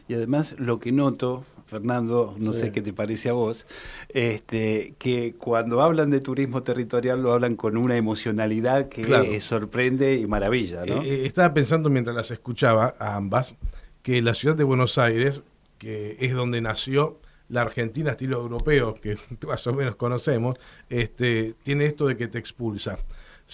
Y 0.09 0.15
además 0.15 0.55
lo 0.59 0.79
que 0.79 0.93
noto, 0.93 1.45
Fernando, 1.67 2.35
no 2.39 2.53
Sí. 2.53 2.61
sé 2.61 2.73
qué 2.73 2.83
te 2.83 2.93
parece 2.93 3.29
a 3.31 3.33
vos, 3.33 3.67
este, 4.09 4.95
que 4.99 5.35
cuando 5.35 5.83
hablan 5.83 6.11
de 6.11 6.21
turismo 6.21 6.63
territorial 6.63 7.23
lo 7.23 7.33
hablan 7.33 7.57
con 7.57 7.77
una 7.77 7.97
emocionalidad 7.97 8.89
que 8.89 9.03
Claro. 9.03 9.25
eh, 9.25 9.41
sorprende 9.41 10.17
y 10.17 10.27
maravilla, 10.27 10.85
¿no? 10.85 11.03
Eh, 11.03 11.09
eh, 11.23 11.27
estaba 11.27 11.55
pensando 11.55 11.89
mientras 11.91 12.15
las 12.17 12.31
escuchaba 12.31 12.95
a 12.99 13.17
ambas 13.17 13.55
que 14.03 14.21
la 14.23 14.35
ciudad 14.35 14.57
de 14.57 14.65
Buenos 14.65 14.99
Aires, 14.99 15.43
que 15.79 16.17
es 16.21 16.35
donde 16.35 16.61
nació 16.61 17.19
la 17.49 17.63
Argentina 17.63 18.11
estilo 18.13 18.41
europeo, 18.41 18.95
que 18.95 19.17
más 19.47 19.67
o 19.67 19.73
menos 19.73 19.97
conocemos, 19.97 20.57
este, 20.89 21.55
tiene 21.63 21.87
esto 21.87 22.07
de 22.07 22.17
que 22.17 22.29
te 22.29 22.39
expulsa. 22.39 22.99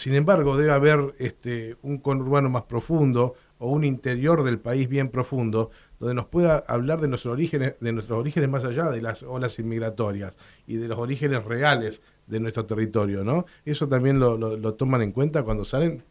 Sin 0.02 0.14
embargo, 0.14 0.56
debe 0.58 0.72
haber 0.72 1.14
este, 1.18 1.76
un 1.82 1.98
conurbano 1.98 2.50
más 2.50 2.64
profundo 2.64 3.34
o 3.58 3.70
un 3.70 3.82
interior 3.84 4.44
del 4.44 4.58
país 4.60 4.88
bien 4.88 5.08
profundo 5.10 5.70
donde 5.98 6.14
nos 6.14 6.26
pueda 6.26 6.58
hablar 6.68 7.00
de 7.00 7.08
nuestros 7.08 7.32
orígenes, 7.32 7.74
de 7.80 7.92
nuestros 7.92 8.18
orígenes 8.18 8.50
más 8.50 8.64
allá 8.64 8.90
de 8.90 9.00
las 9.00 9.22
olas 9.22 9.58
inmigratorias 9.58 10.36
y 10.66 10.76
de 10.76 10.88
los 10.88 10.98
orígenes 10.98 11.44
reales 11.44 12.02
de 12.26 12.40
nuestro 12.40 12.66
territorio, 12.66 13.24
¿no? 13.24 13.46
Eso 13.64 13.88
también 13.88 14.20
lo, 14.20 14.36
lo- 14.36 14.56
lo 14.58 14.74
toman 14.74 15.00
en 15.02 15.12
cuenta 15.12 15.42
cuando 15.44 15.64
salen. 15.64 16.02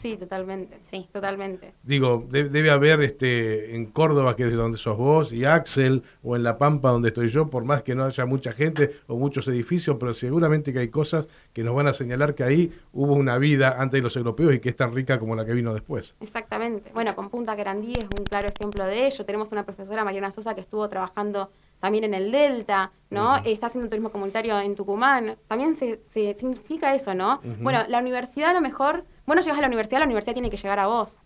Sí, 0.00 0.16
totalmente. 0.16 0.78
Sí. 0.80 1.06
Totalmente. 1.12 1.74
Digo, 1.82 2.26
de- 2.30 2.48
debe 2.48 2.70
haber 2.70 3.02
este 3.02 3.76
en 3.76 3.84
Córdoba, 3.84 4.34
que 4.34 4.44
es 4.44 4.50
de 4.50 4.56
donde 4.56 4.78
sos 4.78 4.96
vos, 4.96 5.30
y 5.30 5.44
Axel, 5.44 6.02
o 6.22 6.36
en 6.36 6.42
La 6.42 6.56
Pampa, 6.56 6.88
donde 6.90 7.08
estoy 7.08 7.28
yo, 7.28 7.50
por 7.50 7.64
más 7.64 7.82
que 7.82 7.94
no 7.94 8.04
haya 8.06 8.24
mucha 8.24 8.52
gente 8.52 8.96
o 9.08 9.16
muchos 9.16 9.46
edificios, 9.48 9.98
pero 10.00 10.14
seguramente 10.14 10.72
que 10.72 10.78
hay 10.78 10.88
cosas 10.88 11.26
que 11.52 11.62
nos 11.62 11.74
van 11.74 11.86
a 11.86 11.92
señalar 11.92 12.34
que 12.34 12.44
ahí 12.44 12.72
hubo 12.94 13.12
una 13.12 13.36
vida 13.36 13.76
antes 13.78 13.98
de 13.98 14.02
los 14.02 14.16
europeos 14.16 14.54
y 14.54 14.60
que 14.60 14.70
es 14.70 14.76
tan 14.76 14.94
rica 14.94 15.18
como 15.18 15.36
la 15.36 15.44
que 15.44 15.52
vino 15.52 15.74
después. 15.74 16.14
Exactamente. 16.20 16.90
Bueno, 16.94 17.14
con 17.14 17.28
Punta 17.28 17.54
Grandí 17.54 17.92
es 17.92 18.04
un 18.18 18.24
claro 18.24 18.48
ejemplo 18.48 18.86
de 18.86 19.06
ello. 19.06 19.26
Tenemos 19.26 19.52
una 19.52 19.64
profesora, 19.66 20.02
Mariana 20.02 20.30
Sosa, 20.30 20.54
que 20.54 20.62
estuvo 20.62 20.88
trabajando 20.88 21.50
también 21.80 22.04
en 22.04 22.14
el 22.14 22.30
Delta, 22.30 22.92
¿no? 23.10 23.36
Está 23.44 23.66
haciendo 23.68 23.88
turismo 23.88 24.10
comunitario 24.10 24.58
en 24.60 24.74
Tucumán. 24.76 25.36
También 25.48 25.76
se, 25.76 26.00
se 26.10 26.34
significa 26.34 26.94
eso, 26.94 27.14
¿no? 27.14 27.40
Bueno, 27.60 27.84
la 27.88 27.98
universidad 27.98 28.50
a 28.50 28.54
lo 28.54 28.60
mejor, 28.60 29.04
bueno, 29.26 29.42
llegas 29.42 29.58
a 29.58 29.62
la 29.62 29.66
universidad, 29.66 29.98
la 30.00 30.04
universidad 30.06 30.34
tiene 30.34 30.50
que 30.50 30.56
llegar 30.56 30.78
a 30.78 30.86
vos. 30.86 31.20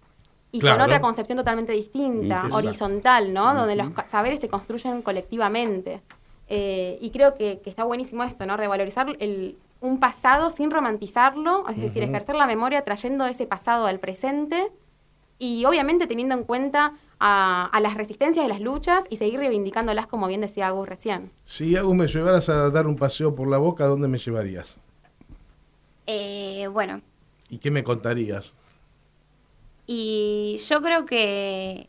Y 0.53 0.61
Claro. 0.61 0.77
con 0.79 0.85
otra 0.87 1.01
concepción 1.01 1.37
totalmente 1.37 1.73
distinta, 1.73 2.37
Exacto. 2.37 2.57
horizontal, 2.57 3.33
¿no? 3.35 3.55
Donde 3.55 3.75
los 3.75 3.89
saberes 4.09 4.39
se 4.41 4.49
construyen 4.49 5.03
colectivamente. 5.03 6.01
Eh, 6.49 6.99
y 7.01 7.11
creo 7.11 7.35
que, 7.35 7.61
que 7.61 7.71
está 7.71 7.83
buenísimo 7.85 8.23
esto, 8.23 8.47
¿no? 8.47 8.57
Revalorizar 8.57 9.17
el, 9.19 9.57
un 9.81 9.99
pasado 9.99 10.51
sin 10.51 10.71
romantizarlo, 10.71 11.69
es 11.69 11.81
decir, 11.81 12.03
ejercer 12.05 12.37
la 12.37 12.47
memoria 12.47 12.85
trayendo 12.85 13.27
ese 13.27 13.47
pasado 13.47 13.87
al 13.87 13.99
presente 13.99 14.71
y 15.39 15.65
obviamente 15.65 16.07
teniendo 16.07 16.35
en 16.37 16.45
cuenta 16.45 16.93
a, 17.21 17.67
a 17.73 17.81
las 17.81 17.95
resistencias 17.95 18.45
y 18.45 18.49
las 18.49 18.61
luchas 18.61 19.05
y 19.11 19.17
seguir 19.17 19.39
reivindicándolas, 19.41 20.07
como 20.07 20.27
bien 20.27 20.41
decía 20.41 20.67
Agus 20.69 20.89
recién. 20.89 21.31
Si 21.45 21.77
Agus 21.77 21.95
me 21.95 22.07
llevaras 22.07 22.49
a 22.49 22.71
dar 22.71 22.87
un 22.87 22.97
paseo 22.97 23.35
por 23.35 23.49
la 23.49 23.59
boca, 23.59 23.85
¿a 23.85 23.89
dónde 23.89 24.09
me 24.09 24.19
llevarías? 24.19 24.77
Eh, 26.07 26.67
bueno, 26.71 27.01
¿Y 27.49 27.59
qué 27.59 27.71
me 27.71 27.85
contarías? 27.85 28.53
y 29.87 30.59
yo 30.69 30.81
creo 30.83 31.05
que 31.05 31.89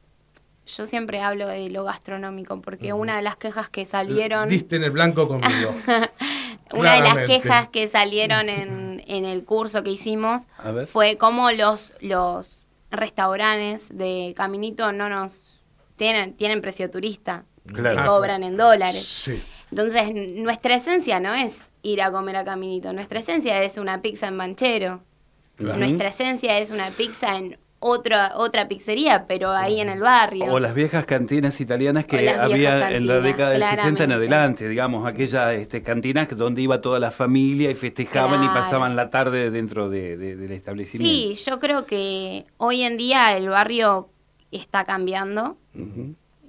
yo 0.68 0.86
siempre 0.88 1.22
hablo 1.22 1.48
de 1.48 1.70
lo 1.70 1.84
gastronómico, 1.84 2.60
porque 2.62 2.92
una 2.94 3.16
de 3.16 3.22
las 3.22 3.36
quejas 3.38 3.70
que 3.70 3.86
salieron... 3.86 4.50
Diste 4.50 4.76
en 4.78 4.84
el 4.84 4.92
blanco 4.92 5.28
conmigo. 5.28 5.74
Una 6.74 6.96
de 6.96 7.02
las 7.02 7.28
quejas 7.28 7.68
que 7.70 7.88
salieron 7.88 8.50
en, 8.50 9.04
en 9.06 9.24
el 9.26 9.46
curso 9.46 9.84
que 9.84 9.92
hicimos 9.92 10.42
A 10.58 10.72
ver. 10.72 10.88
fue 10.88 11.16
cómo 11.16 11.52
los, 11.52 11.94
los 12.02 12.48
restaurantes 12.96 13.88
de 13.96 14.34
Caminito 14.36 14.92
no 14.92 15.10
nos 15.10 15.62
tienen, 15.98 16.36
tienen 16.36 16.62
precio 16.62 16.90
turista, 16.90 17.46
Claro. 17.68 17.98
que 18.02 18.08
cobran 18.08 18.44
en 18.44 18.58
dólares. 18.58 19.06
Sí. 19.06 19.42
Entonces, 19.72 20.14
nuestra 20.36 20.76
esencia 20.76 21.20
no 21.20 21.34
es 21.34 21.72
ir 21.82 22.02
a 22.02 22.12
comer 22.12 22.36
a 22.36 22.46
Caminito, 22.46 22.94
nuestra 22.94 23.20
esencia 23.20 23.62
es 23.64 23.78
una 23.78 24.02
pizza 24.02 24.28
en 24.28 24.36
manchero, 24.36 25.02
Claro. 25.56 25.78
nuestra 25.80 26.10
esencia 26.10 26.60
es 26.60 26.70
una 26.72 26.90
pizza 26.92 27.38
en 27.38 27.58
otra, 27.88 28.32
otra 28.36 28.68
pizzería, 28.68 29.26
pero 29.28 29.52
ahí 29.52 29.80
en 29.80 29.90
el 29.90 30.00
barrio. 30.00 30.46
O 30.52 30.60
las 30.60 30.74
viejas 30.74 31.06
cantinas 31.06 31.62
italianas 31.62 32.06
que 32.06 32.30
había 32.32 32.90
en 32.92 33.06
la 33.06 33.20
década 33.20 33.52
del 33.52 33.62
60 33.64 34.04
en 34.06 34.12
adelante, 34.14 34.68
digamos, 34.68 35.06
aquellas 35.08 35.54
este, 35.54 35.84
cantinas 35.84 36.28
donde 36.36 36.64
iba 36.64 36.82
toda 36.82 37.00
la 37.00 37.12
familia 37.12 37.70
y 37.70 37.76
festejaban 37.76 38.44
y 38.44 38.48
pasaban 38.48 38.96
la 38.96 39.12
tarde 39.12 39.52
dentro 39.52 39.90
de- 39.90 40.18
de- 40.18 40.36
del 40.36 40.52
establecimiento. 40.52 41.14
Sí, 41.16 41.36
yo 41.50 41.60
creo 41.60 41.86
que 41.86 42.46
hoy 42.58 42.82
en 42.82 42.98
día 42.98 43.38
el 43.38 43.50
barrio 43.50 44.10
está 44.52 44.84
cambiando, 44.86 45.58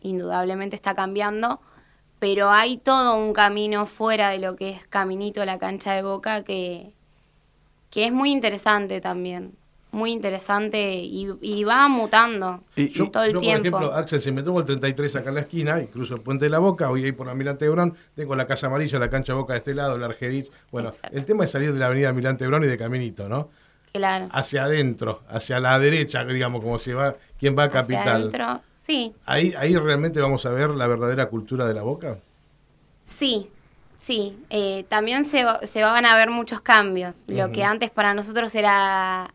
indudablemente 0.02 0.74
está 0.76 0.94
cambiando, 0.94 1.60
pero 2.18 2.50
hay 2.50 2.78
todo 2.78 3.16
un 3.16 3.32
camino 3.32 3.84
fuera 3.86 4.30
de 4.30 4.38
lo 4.38 4.56
que 4.56 4.70
es 4.70 4.86
Caminito 4.86 5.44
la 5.44 5.58
cancha 5.58 5.92
de 5.92 6.02
Boca 6.02 6.44
que, 6.44 6.92
que 7.90 8.06
es 8.06 8.12
muy 8.12 8.30
interesante 8.32 9.00
también, 9.00 9.52
muy 9.92 10.12
interesante 10.12 10.94
y, 10.94 11.28
y 11.40 11.64
va 11.64 11.88
mutando 11.88 12.60
Y- 12.76 12.88
Yo, 12.90 13.08
todo 13.10 13.22
el 13.24 13.32
yo, 13.32 13.40
tiempo. 13.40 13.70
por 13.70 13.80
ejemplo, 13.80 13.94
Axel, 13.98 14.20
si 14.20 14.30
me 14.32 14.42
tomo 14.42 14.60
el 14.60 14.66
33 14.66 15.16
acá 15.16 15.28
en 15.30 15.34
la 15.36 15.40
esquina 15.42 15.80
y 15.80 15.86
cruzo 15.86 16.16
el 16.16 16.20
puente 16.20 16.44
de 16.46 16.50
la 16.50 16.58
Boca, 16.58 16.88
voy 16.88 17.04
ahí 17.04 17.12
por 17.12 17.26
la 17.26 17.34
Milán 17.34 17.56
Tebrón, 17.56 17.96
tengo 18.14 18.36
la 18.36 18.46
Casa 18.46 18.66
Amarilla, 18.66 18.98
la 18.98 19.08
cancha 19.08 19.32
Boca 19.34 19.54
de 19.54 19.58
este 19.60 19.74
lado, 19.74 19.96
el 19.96 20.04
Argerich. 20.04 20.50
Bueno, 20.70 20.90
Exacto. 20.90 21.16
el 21.16 21.24
tema 21.24 21.44
es 21.44 21.50
salir 21.50 21.72
de 21.72 21.78
la 21.78 21.86
avenida 21.86 22.12
Milán 22.12 22.36
Tebrón 22.36 22.64
y 22.64 22.66
de 22.66 22.76
Caminito, 22.76 23.28
¿no? 23.28 23.48
claro. 23.92 24.28
Hacia 24.30 24.64
adentro, 24.64 25.22
hacia 25.28 25.58
la 25.58 25.78
derecha, 25.78 26.22
digamos, 26.24 26.62
como 26.62 26.78
si 26.78 26.92
va, 26.92 27.16
quien 27.38 27.56
va 27.58 27.62
a 27.62 27.66
Hacia 27.68 27.80
Capital. 27.80 28.08
adentro, 28.20 28.60
sí, 28.74 29.14
Ahí, 29.24 29.54
ahí 29.56 29.74
realmente 29.76 30.20
vamos 30.20 30.44
a 30.44 30.50
ver 30.50 30.68
la 30.70 30.86
verdadera 30.86 31.30
cultura 31.30 31.64
de 31.66 31.72
la 31.72 31.80
Boca. 31.80 32.18
Sí, 33.06 33.48
sí. 33.98 34.36
Eh, 34.50 34.84
también 34.90 35.24
se, 35.24 35.44
se 35.66 35.82
van 35.82 36.04
a 36.04 36.14
ver 36.16 36.28
muchos 36.30 36.60
cambios. 36.60 37.24
Lo 37.28 37.50
que 37.52 37.64
antes 37.64 37.90
para 37.90 38.12
nosotros 38.14 38.54
era, 38.54 39.32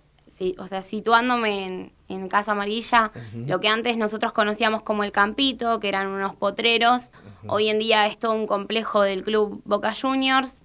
o 0.58 0.68
sea, 0.68 0.82
situándome 0.82 1.66
en, 1.66 1.92
en 2.08 2.28
Casa 2.28 2.52
Amarilla, 2.52 3.12
lo 3.34 3.60
que 3.60 3.68
antes 3.68 3.98
nosotros 3.98 4.34
conocíamos 4.34 4.82
como 4.82 5.04
el 5.04 5.12
Campito, 5.12 5.80
que 5.80 5.88
eran 5.88 6.08
unos 6.08 6.36
potreros, 6.36 7.10
hoy 7.48 7.70
en 7.70 7.80
día 7.80 8.08
es 8.08 8.18
todo 8.18 8.34
un 8.34 8.48
complejo 8.48 9.02
del 9.02 9.24
club 9.24 9.62
Boca 9.66 9.94
Juniors, 10.00 10.62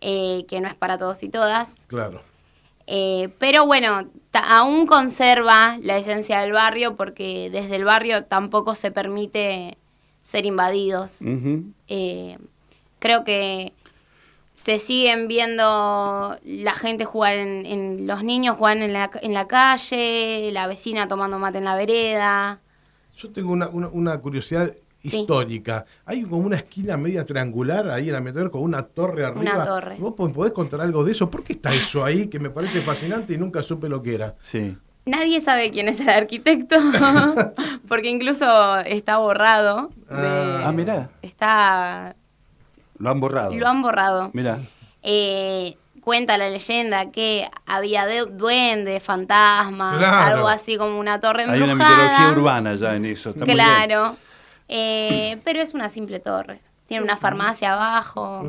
eh, 0.00 0.44
que 0.48 0.60
no 0.60 0.68
es 0.68 0.74
para 0.74 0.98
todos 0.98 1.22
y 1.22 1.28
todas. 1.28 1.76
Claro. 1.86 2.22
Eh, 2.86 3.30
pero 3.38 3.66
bueno, 3.66 4.08
aún 4.32 4.86
conserva 4.86 5.78
la 5.82 5.96
esencia 5.96 6.40
del 6.40 6.52
barrio 6.52 6.96
porque 6.96 7.50
desde 7.50 7.76
el 7.76 7.84
barrio 7.84 8.24
tampoco 8.24 8.74
se 8.74 8.90
permite 8.90 9.76
ser 10.24 10.46
invadidos. 10.46 11.18
Eh, 11.88 12.38
creo 12.98 13.24
que 13.24 13.72
se 14.56 14.78
siguen 14.80 15.28
viendo 15.28 16.36
la 16.42 16.74
gente 16.74 17.04
jugar 17.04 17.36
en, 17.36 17.64
en- 17.66 18.06
los 18.08 18.24
niños 18.24 18.56
jugar 18.56 18.78
en 18.78 18.92
la, 18.92 19.10
en 19.22 19.32
la 19.32 19.46
calle, 19.46 20.50
la 20.52 20.66
vecina 20.66 21.06
tomando 21.08 21.38
mate 21.38 21.58
en 21.58 21.64
la 21.64 21.76
vereda. 21.76 22.60
Yo 23.16 23.30
tengo 23.30 23.52
una, 23.52 23.68
una, 23.68 23.88
una 23.88 24.18
curiosidad 24.18 24.72
Sí. 25.04 25.20
histórica. 25.20 25.84
Hay 26.04 26.22
como 26.22 26.38
una 26.38 26.56
esquina 26.56 26.96
media 26.96 27.24
triangular 27.24 27.88
ahí 27.90 28.08
en 28.08 28.14
la 28.14 28.20
Meteor 28.20 28.50
con 28.50 28.62
una 28.62 28.82
torre 28.82 29.24
arriba. 29.24 29.40
Una 29.54 29.64
torre. 29.64 29.96
¿Vos 30.00 30.14
po- 30.14 30.32
podés 30.32 30.52
contar 30.52 30.80
algo 30.80 31.04
de 31.04 31.12
eso? 31.12 31.30
¿Por 31.30 31.44
qué 31.44 31.52
está 31.52 31.72
eso 31.72 32.04
ahí 32.04 32.26
que 32.26 32.40
me 32.40 32.50
parece 32.50 32.80
fascinante 32.80 33.34
y 33.34 33.38
nunca 33.38 33.62
supe 33.62 33.88
lo 33.88 34.02
que 34.02 34.16
era? 34.16 34.34
Sí. 34.40 34.76
Nadie 35.04 35.40
sabe 35.40 35.70
quién 35.70 35.86
es 35.86 36.00
el 36.00 36.08
arquitecto, 36.08 36.74
porque 37.88 38.08
incluso 38.10 38.78
está 38.78 39.18
borrado. 39.18 39.90
de- 40.10 40.64
Ah, 40.64 40.72
mirá. 40.74 41.10
Está, 41.22 42.16
Lo 42.98 43.10
han 43.10 43.20
borrado. 43.20 43.52
lo 43.54 43.66
han 43.68 43.82
borrado. 43.82 44.30
Mirá. 44.32 44.60
Eh, 45.02 45.76
cuenta 46.00 46.38
la 46.38 46.48
leyenda 46.48 47.10
que 47.10 47.48
había 47.66 48.06
de- 48.06 48.26
duendes, 48.26 49.02
fantasmas, 49.02 49.96
Claro. 49.96 50.36
algo 50.36 50.48
así 50.48 50.76
como 50.76 50.98
una 50.98 51.20
torre 51.20 51.44
Hay 51.44 51.60
embrujada. 51.60 51.74
una 51.94 52.02
mitología 52.02 52.30
urbana 52.38 52.74
ya 52.76 52.94
en 52.96 53.04
eso. 53.06 53.30
está 53.30 53.44
muy. 53.44 53.54
Claro. 53.54 54.16
Eh, 54.68 55.38
pero 55.44 55.60
es 55.60 55.74
una 55.74 55.88
simple 55.88 56.20
torre. 56.20 56.60
Tiene 56.86 57.02
una 57.04 57.16
farmacia 57.16 57.72
abajo. 57.74 58.44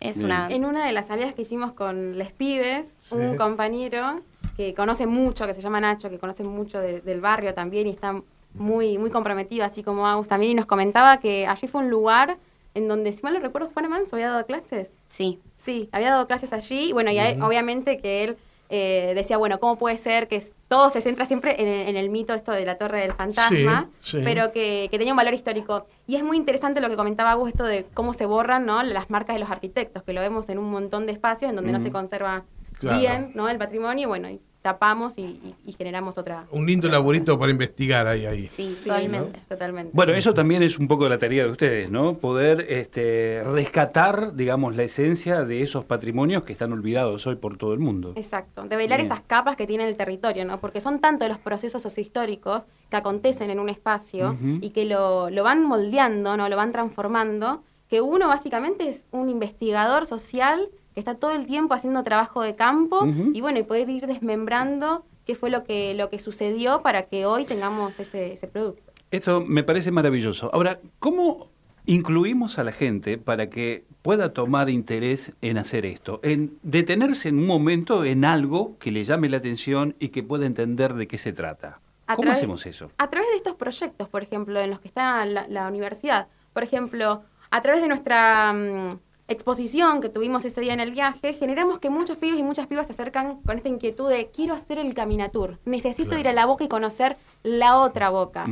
Es 0.00 0.16
Bien. 0.16 0.26
una. 0.26 0.48
En 0.50 0.64
una 0.64 0.84
de 0.86 0.92
las 0.92 1.06
salidas 1.06 1.34
que 1.34 1.42
hicimos 1.42 1.72
con 1.72 2.18
les 2.18 2.32
pibes, 2.32 2.88
Sí. 2.98 3.14
un 3.14 3.36
compañero 3.36 4.20
que 4.56 4.74
conoce 4.74 5.06
mucho, 5.06 5.46
que 5.46 5.54
se 5.54 5.60
llama 5.60 5.80
Nacho, 5.80 6.10
que 6.10 6.18
conoce 6.18 6.44
mucho 6.44 6.78
de- 6.80 7.00
del 7.00 7.20
barrio 7.20 7.54
también 7.54 7.86
y 7.86 7.90
está 7.90 8.20
muy, 8.54 8.98
muy 8.98 9.10
comprometido, 9.10 9.64
así 9.64 9.82
como 9.82 10.06
Agus 10.06 10.28
también, 10.28 10.52
y 10.52 10.54
nos 10.54 10.66
comentaba 10.66 11.16
que 11.18 11.46
allí 11.46 11.66
fue 11.66 11.80
un 11.82 11.90
lugar 11.90 12.36
en 12.74 12.88
donde, 12.88 13.12
si 13.12 13.22
mal 13.22 13.34
no 13.34 13.40
recuerdo, 13.40 13.70
Juan 13.72 13.88
Manso 13.88 14.16
había 14.16 14.30
dado 14.30 14.46
clases. 14.46 14.98
Sí. 15.08 15.40
Sí, 15.54 15.88
había 15.92 16.10
dado 16.10 16.26
clases 16.26 16.52
allí, 16.52 16.90
y 16.90 16.92
bueno, 16.92 17.10
y 17.10 17.18
a 17.18 17.30
él, 17.30 17.42
obviamente 17.42 17.98
que 17.98 18.24
él 18.24 18.36
eh, 18.70 19.12
decía, 19.14 19.36
bueno, 19.36 19.60
¿cómo 19.60 19.76
puede 19.78 19.96
ser 19.98 20.26
que 20.26 20.42
todo 20.68 20.90
se 20.90 21.00
centra 21.02 21.26
siempre 21.26 21.60
en, 21.60 21.68
el- 21.68 21.88
en 21.90 21.96
el 21.96 22.08
mito 22.10 22.32
esto 22.34 22.50
de 22.50 22.64
la 22.64 22.76
Torre 22.78 23.00
del 23.02 23.12
Fantasma, 23.12 23.90
Sí, 24.00 24.18
sí. 24.18 24.24
pero 24.24 24.52
que, 24.52 24.88
que 24.90 24.98
tenía 24.98 25.12
un 25.12 25.16
valor 25.18 25.34
histórico? 25.34 25.86
Y 26.06 26.16
es 26.16 26.24
muy 26.24 26.36
interesante 26.36 26.80
lo 26.80 26.88
que 26.88 26.96
comentaba 26.96 27.30
Agus, 27.32 27.50
esto 27.50 27.64
de 27.64 27.86
cómo 27.94 28.14
se 28.14 28.26
borran 28.26 28.64
¿no? 28.66 28.82
las 28.82 29.10
marcas 29.10 29.36
de 29.36 29.40
los 29.40 29.50
arquitectos, 29.50 30.02
que 30.02 30.12
lo 30.14 30.20
vemos 30.22 30.48
en 30.48 30.58
un 30.58 30.70
montón 30.70 31.06
de 31.06 31.12
espacios 31.12 31.50
en 31.50 31.56
donde 31.56 31.72
no 31.72 31.78
se 31.78 31.92
conserva 31.92 32.44
Claro. 32.80 32.98
bien 32.98 33.30
¿no? 33.34 33.48
el 33.48 33.58
patrimonio, 33.58 34.02
y 34.02 34.06
bueno, 34.06 34.28
y 34.30 34.40
tapamos 34.64 35.18
y, 35.18 35.22
y- 35.22 35.54
y 35.66 35.72
generamos 35.74 36.16
otra... 36.16 36.46
Un 36.50 36.64
lindo 36.64 36.88
laborito 36.88 37.38
para 37.38 37.52
investigar 37.52 38.06
ahí. 38.06 38.24
ahí. 38.24 38.46
Sí, 38.46 38.74
Sí, 38.82 38.88
totalmente. 38.88 39.38
¿no? 39.40 39.44
Totalmente. 39.46 39.90
Bueno, 39.92 40.14
eso 40.14 40.32
también 40.32 40.62
es 40.62 40.78
un 40.78 40.88
poco 40.88 41.06
la 41.06 41.18
tarea 41.18 41.44
de 41.44 41.50
ustedes, 41.50 41.90
¿no? 41.90 42.14
Poder 42.16 42.64
este, 42.70 43.42
rescatar, 43.44 44.34
digamos, 44.34 44.74
la 44.74 44.84
esencia 44.84 45.44
de 45.44 45.62
esos 45.62 45.84
patrimonios 45.84 46.44
que 46.44 46.52
están 46.54 46.72
olvidados 46.72 47.26
hoy 47.26 47.36
por 47.36 47.58
todo 47.58 47.74
el 47.74 47.78
mundo. 47.80 48.14
Exacto, 48.16 48.62
de 48.62 48.74
velar 48.76 49.00
Bien. 49.00 49.12
esas 49.12 49.20
capas 49.26 49.54
que 49.56 49.66
tiene 49.66 49.86
el 49.86 49.96
territorio, 49.96 50.46
¿no? 50.46 50.58
Porque 50.62 50.80
son 50.80 50.98
tantos 50.98 51.28
los 51.28 51.36
procesos 51.36 51.82
sociohistóricos 51.82 52.64
que 52.88 52.96
acontecen 52.96 53.50
en 53.50 53.60
un 53.60 53.68
espacio 53.68 54.34
y 54.62 54.70
que 54.70 54.86
lo, 54.86 55.28
lo 55.28 55.42
van 55.44 55.62
moldeando, 55.62 56.38
¿no? 56.38 56.48
Lo 56.48 56.56
van 56.56 56.72
transformando, 56.72 57.62
que 57.88 58.00
uno 58.00 58.28
básicamente 58.28 58.88
es 58.88 59.04
un 59.10 59.28
investigador 59.28 60.06
social 60.06 60.70
que 60.94 61.00
está 61.00 61.16
todo 61.16 61.32
el 61.32 61.46
tiempo 61.46 61.74
haciendo 61.74 62.02
trabajo 62.04 62.42
de 62.42 62.54
campo 62.54 63.06
y 63.34 63.40
bueno, 63.40 63.58
y 63.58 63.62
poder 63.64 63.88
ir 63.90 64.06
desmembrando 64.06 65.04
qué 65.26 65.34
fue 65.34 65.50
lo 65.50 65.64
que, 65.64 65.94
lo 65.94 66.08
que 66.10 66.18
sucedió 66.18 66.82
para 66.82 67.02
que 67.06 67.26
hoy 67.26 67.44
tengamos 67.44 67.98
ese, 67.98 68.32
ese 68.32 68.46
producto. 68.46 68.92
Esto 69.10 69.40
me 69.40 69.62
parece 69.62 69.90
maravilloso. 69.90 70.50
Ahora, 70.52 70.80
¿cómo 70.98 71.48
incluimos 71.86 72.58
a 72.58 72.64
la 72.64 72.72
gente 72.72 73.18
para 73.18 73.50
que 73.50 73.84
pueda 74.02 74.32
tomar 74.32 74.70
interés 74.70 75.32
en 75.42 75.58
hacer 75.58 75.84
esto? 75.86 76.20
En 76.22 76.58
detenerse 76.62 77.28
en 77.28 77.38
un 77.38 77.46
momento 77.46 78.04
en 78.04 78.24
algo 78.24 78.76
que 78.78 78.90
le 78.90 79.04
llame 79.04 79.28
la 79.28 79.38
atención 79.38 79.94
y 79.98 80.08
que 80.08 80.22
pueda 80.22 80.46
entender 80.46 80.94
de 80.94 81.06
qué 81.06 81.18
se 81.18 81.32
trata. 81.32 81.80
A 82.06 82.16
¿Cómo 82.16 82.24
través- 82.26 82.38
hacemos 82.38 82.66
eso? 82.66 82.90
A 82.98 83.08
través 83.10 83.30
de 83.30 83.36
estos 83.36 83.54
proyectos, 83.56 84.08
por 84.08 84.22
ejemplo, 84.22 84.60
en 84.60 84.70
los 84.70 84.80
que 84.80 84.88
está 84.88 85.24
la, 85.26 85.46
la 85.48 85.68
universidad. 85.68 86.28
Por 86.52 86.62
ejemplo, 86.62 87.22
a 87.50 87.62
través 87.62 87.80
de 87.82 87.88
nuestra 87.88 88.52
mm, 88.52 88.88
exposición 89.28 90.00
que 90.00 90.08
tuvimos 90.08 90.44
ese 90.44 90.60
día 90.60 90.74
en 90.74 90.80
el 90.80 90.90
viaje, 90.90 91.32
generamos 91.34 91.78
que 91.78 91.88
muchos 91.90 92.16
pibes 92.18 92.38
y 92.38 92.42
muchas 92.42 92.66
pibas 92.66 92.86
se 92.86 92.92
acercan 92.92 93.36
con 93.42 93.56
esta 93.56 93.68
inquietud 93.68 94.08
de 94.10 94.30
quiero 94.34 94.54
hacer 94.54 94.78
el 94.78 94.92
caminatur, 94.94 95.58
necesito 95.64 96.10
Claro. 96.10 96.20
ir 96.20 96.28
a 96.28 96.32
la 96.32 96.44
boca 96.46 96.64
y 96.64 96.68
conocer 96.68 97.16
la 97.42 97.76
otra 97.78 98.10
boca. 98.10 98.46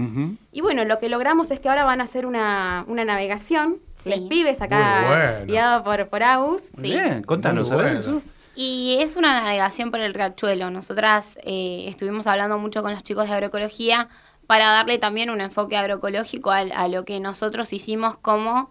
Y 0.51 0.61
bueno, 0.63 0.85
lo 0.85 0.99
que 0.99 1.09
logramos 1.09 1.51
es 1.51 1.61
que 1.61 1.69
ahora 1.69 1.85
van 1.85 2.01
a 2.01 2.05
hacer 2.05 2.25
una, 2.27 2.85
una 2.89 3.05
navegación, 3.05 3.79
Sí. 4.03 4.09
les 4.11 4.21
pibes 4.23 4.61
acá, 4.63 5.05
bueno. 5.07 5.47
guiado 5.47 5.85
por, 5.85 6.09
por 6.09 6.23
Agus. 6.23 6.63
Muy 6.77 6.89
Sí. 6.89 6.95
Bien, 6.95 7.23
contanos, 7.23 7.71
Muy 7.71 7.79
a 7.79 7.83
ver 7.83 7.97
eso. 7.99 8.23
Y 8.55 8.99
es 9.01 9.17
una 9.17 9.41
navegación 9.41 9.91
por 9.91 10.01
el 10.01 10.13
riachuelo. 10.13 10.71
Nosotras 10.71 11.39
eh, 11.45 11.85
estuvimos 11.87 12.27
hablando 12.27 12.59
mucho 12.59 12.83
con 12.83 12.93
los 12.93 13.03
chicos 13.03 13.27
de 13.29 13.33
agroecología 13.35 14.09
para 14.47 14.67
darle 14.67 14.99
también 14.99 15.31
un 15.31 15.41
enfoque 15.41 15.77
agroecológico 15.77 16.51
a, 16.51 16.89
lo 16.89 17.05
que 17.05 17.21
nosotros 17.21 17.73
hicimos 17.73 18.19
como 18.19 18.71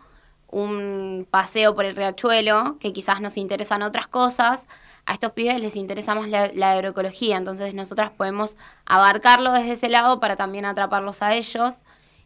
un 0.52 1.26
paseo 1.30 1.74
por 1.76 1.86
el 1.86 1.96
riachuelo, 1.96 2.78
que 2.80 2.94
quizás 2.94 3.22
nos 3.22 3.38
interesan 3.38 3.82
otras 3.82 4.08
cosas. 4.08 4.66
A 5.06 5.14
estos 5.14 5.32
pibes 5.32 5.60
les 5.60 5.76
interesa 5.76 6.14
más 6.14 6.30
la, 6.30 6.52
la 6.54 6.74
agroecología, 6.74 7.38
entonces 7.38 7.74
nosotras 7.74 8.12
podemos 8.12 8.56
abarcarlo 8.86 9.52
desde 9.54 9.72
ese 9.72 9.90
lado 9.90 10.20
para 10.20 10.36
también 10.36 10.66
atraparlos 10.66 11.22
a 11.24 11.34
ellos 11.36 11.76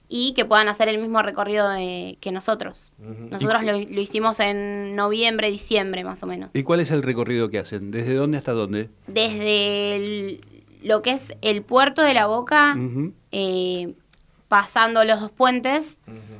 y 0.07 0.33
que 0.33 0.45
puedan 0.45 0.67
hacer 0.67 0.87
el 0.89 0.99
mismo 0.99 1.21
recorrido 1.23 1.67
de- 1.69 2.17
que 2.19 2.31
nosotros. 2.31 2.91
Nosotros 2.99 3.63
lo, 3.63 3.71
lo 3.73 4.01
hicimos 4.01 4.39
en 4.39 4.95
noviembre, 4.95 5.49
diciembre 5.49 6.03
más 6.03 6.21
o 6.21 6.27
menos 6.27 6.51
¿Y 6.53 6.61
cuál 6.63 6.79
es 6.81 6.91
el 6.91 7.01
recorrido 7.01 7.49
que 7.49 7.57
hacen? 7.59 7.89
¿Desde 7.91 8.13
dónde 8.13 8.37
hasta 8.37 8.51
dónde? 8.51 8.89
desde 9.07 9.95
el- 9.95 10.41
lo 10.83 11.01
que 11.01 11.11
es 11.11 11.33
el 11.41 11.63
puerto 11.63 12.03
de 12.03 12.13
la 12.13 12.27
Boca, 12.27 12.77
eh, 13.31 13.95
pasando 14.59 15.03
los 15.03 15.19
dos 15.19 15.31
puentes, 15.31 15.99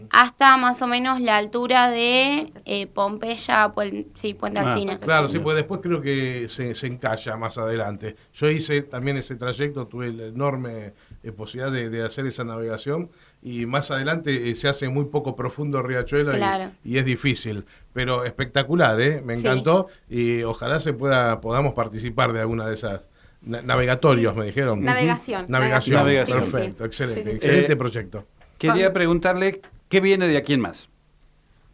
hasta 0.09 0.55
más 0.55 0.81
o 0.81 0.87
menos 0.87 1.19
la 1.19 1.35
altura 1.35 1.89
de 1.89 2.53
eh, 2.63 2.87
Pompeya, 2.87 3.73
Puen- 3.75 4.05
sí, 4.13 4.33
Puente 4.33 4.59
Ah, 4.61 4.71
Alsina. 4.71 4.97
Claro, 4.99 5.27
sí, 5.27 5.39
pues 5.39 5.57
después 5.57 5.81
creo 5.83 5.99
que 5.99 6.47
se, 6.47 6.75
se 6.75 6.87
encalla 6.87 7.35
más 7.35 7.57
adelante. 7.57 8.15
Yo 8.33 8.49
hice 8.49 8.83
también 8.83 9.17
ese 9.17 9.35
trayecto, 9.35 9.87
tuve 9.87 10.13
la 10.13 10.27
enorme 10.27 10.93
eh, 11.23 11.31
posibilidad 11.33 11.73
de, 11.73 11.89
de 11.89 12.05
hacer 12.05 12.25
esa 12.25 12.45
navegación 12.45 13.09
y 13.41 13.65
más 13.65 13.91
adelante 13.91 14.49
eh, 14.49 14.55
se 14.55 14.69
hace 14.69 14.87
muy 14.87 15.05
poco 15.05 15.35
profundo 15.35 15.79
el 15.79 15.83
riachuelo 15.83 16.31
y- 16.31 16.37
Claro. 16.37 16.71
y, 16.85 16.97
es 16.97 17.03
difícil, 17.03 17.65
pero 17.91 18.23
espectacular, 18.23 19.01
¿eh? 19.01 19.21
Me 19.25 19.33
Sí. 19.35 19.41
encantó 19.41 19.87
y 20.09 20.41
ojalá 20.43 20.79
se 20.79 20.93
pueda 20.93 21.41
podamos 21.41 21.73
participar 21.73 22.31
de 22.31 22.39
alguna 22.39 22.65
de 22.67 22.75
esas 22.75 23.01
Na- 23.45 23.61
navegatorios, 23.61 24.33
Sí. 24.33 24.39
me 24.39 24.45
dijeron. 24.47 24.83
Navegación. 24.83 25.45
Navegación. 25.47 25.95
Navegación. 25.97 26.39
Perfecto, 26.39 26.75
Sí, 26.75 26.77
sí. 26.77 26.85
excelente. 26.85 27.23
Sí, 27.23 27.25
sí, 27.25 27.29
sí. 27.31 27.35
Excelente 27.37 27.73
Eh, 27.73 27.75
proyecto. 27.77 28.25
Quería 28.57 28.85
Con- 28.85 28.93
preguntarle 28.93 29.61
qué 29.89 29.99
viene 30.01 30.27
de 30.27 30.37
aquí 30.37 30.53
en 30.53 30.61
más. 30.61 30.89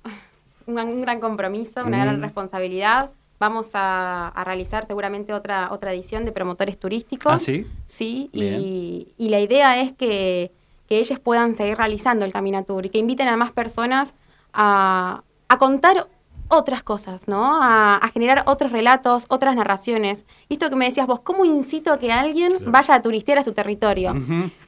un, 0.66 0.78
un 0.78 1.02
gran 1.02 1.20
compromiso, 1.20 1.82
una 1.86 1.98
Mm. 1.98 2.02
gran 2.02 2.22
responsabilidad. 2.22 3.12
Vamos 3.40 3.72
a, 3.74 4.28
a 4.28 4.44
realizar 4.44 4.86
seguramente 4.86 5.34
otra, 5.34 5.70
otra 5.72 5.92
edición 5.94 6.26
de 6.26 6.32
promotores 6.32 6.78
turísticos. 6.78 7.32
Ah, 7.34 7.40
¿sí? 7.40 8.30
Y, 8.34 9.08
y 9.18 9.30
la 9.30 9.40
idea 9.40 9.82
es 9.82 9.94
que, 9.94 10.52
que 10.88 11.00
ellos 11.00 11.20
puedan 11.20 11.56
seguir 11.56 11.78
realizando 11.78 12.24
el 12.26 12.34
Caminatur 12.34 12.86
y 12.86 12.90
que 12.90 13.00
inviten 13.00 13.28
a 13.30 13.38
más 13.38 13.52
personas 13.52 14.14
a, 14.54 15.24
a 15.48 15.58
contar 15.58 16.08
otras 16.52 16.84
cosas, 16.84 17.28
¿no? 17.28 17.62
A, 17.62 17.96
a 17.98 18.08
generar 18.10 18.44
otros 18.46 18.72
relatos, 18.72 19.26
otras 19.30 19.56
narraciones. 19.56 20.26
Y 20.50 20.54
esto 20.56 20.70
que 20.70 20.76
me 20.76 20.86
decías 20.86 21.08
vos, 21.08 21.22
¿cómo 21.22 21.46
incito 21.46 21.92
a 21.94 22.00
que 22.00 22.12
alguien 22.12 22.52
Claro. 22.52 22.72
vaya 22.72 22.96
a 22.96 23.02
turistear 23.02 23.38
a 23.40 23.44
su 23.44 23.54
territorio? 23.54 24.12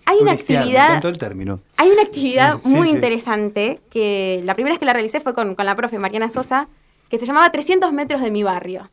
Hay 0.06 0.18
una 0.20 0.32
Turistear, 0.32 0.64
actividad- 0.64 1.06
el 1.06 1.18
término. 1.20 1.60
Hay 1.78 1.90
una 1.92 2.02
actividad 2.02 2.60
Sí, 2.64 2.70
muy 2.76 2.88
sí. 2.88 2.94
interesante 2.96 3.82
que 3.90 4.42
la 4.44 4.56
primera 4.56 4.74
vez 4.74 4.80
que 4.80 4.86
la 4.86 4.94
realicé 4.94 5.20
fue 5.22 5.34
con, 5.34 5.56
con 5.56 5.66
la 5.66 5.76
profe 5.76 6.00
Mariana 6.00 6.30
Sosa, 6.30 6.68
que 7.10 7.18
se 7.18 7.26
llamaba 7.26 7.52
300 7.52 7.94
metros 7.94 8.22
de 8.22 8.32
mi 8.32 8.44
barrio. 8.44 8.90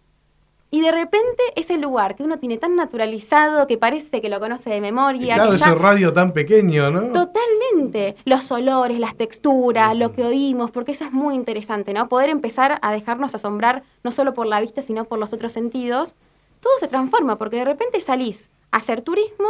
Y 0.73 0.83
de 0.83 0.93
repente 0.93 1.43
ese 1.57 1.79
lugar 1.79 2.15
que 2.15 2.23
uno 2.23 2.39
tiene 2.39 2.57
tan 2.57 2.77
naturalizado 2.77 3.67
que 3.67 3.77
parece 3.77 4.21
que 4.21 4.29
lo 4.29 4.39
conoce 4.39 4.71
de 4.71 4.77
Y 4.77 4.81
memoria, 4.81 5.35
claro, 5.35 5.51
que 5.51 5.57
ese 5.57 5.75
radio 5.75 6.13
tan 6.13 6.33
pequeño, 6.33 6.91
¿no? 6.93 7.13
Totalmente. 7.13 8.15
Los 8.25 8.53
olores, 8.53 9.01
las 9.01 9.17
texturas, 9.17 9.97
lo 9.97 10.13
que 10.13 10.25
oímos, 10.25 10.71
porque 10.71 10.93
eso 10.93 11.05
es 11.05 11.13
muy 11.13 11.35
interesante, 11.35 11.93
¿no? 11.93 12.09
Poder 12.09 12.31
empezar 12.31 12.79
a 12.83 12.93
dejarnos 12.93 13.35
asombrar 13.35 13.83
no 14.05 14.13
solo 14.13 14.33
por 14.33 14.47
la 14.47 14.61
vista, 14.61 14.81
sino 14.83 15.07
por 15.07 15.19
los 15.19 15.33
otros 15.33 15.51
sentidos. 15.51 16.15
Todo 16.61 16.73
se 16.79 16.87
transforma, 16.87 17.37
porque 17.37 17.57
de 17.57 17.65
repente 17.65 18.01
salís 18.01 18.49
a 18.71 18.77
hacer 18.77 19.01
turismo 19.01 19.49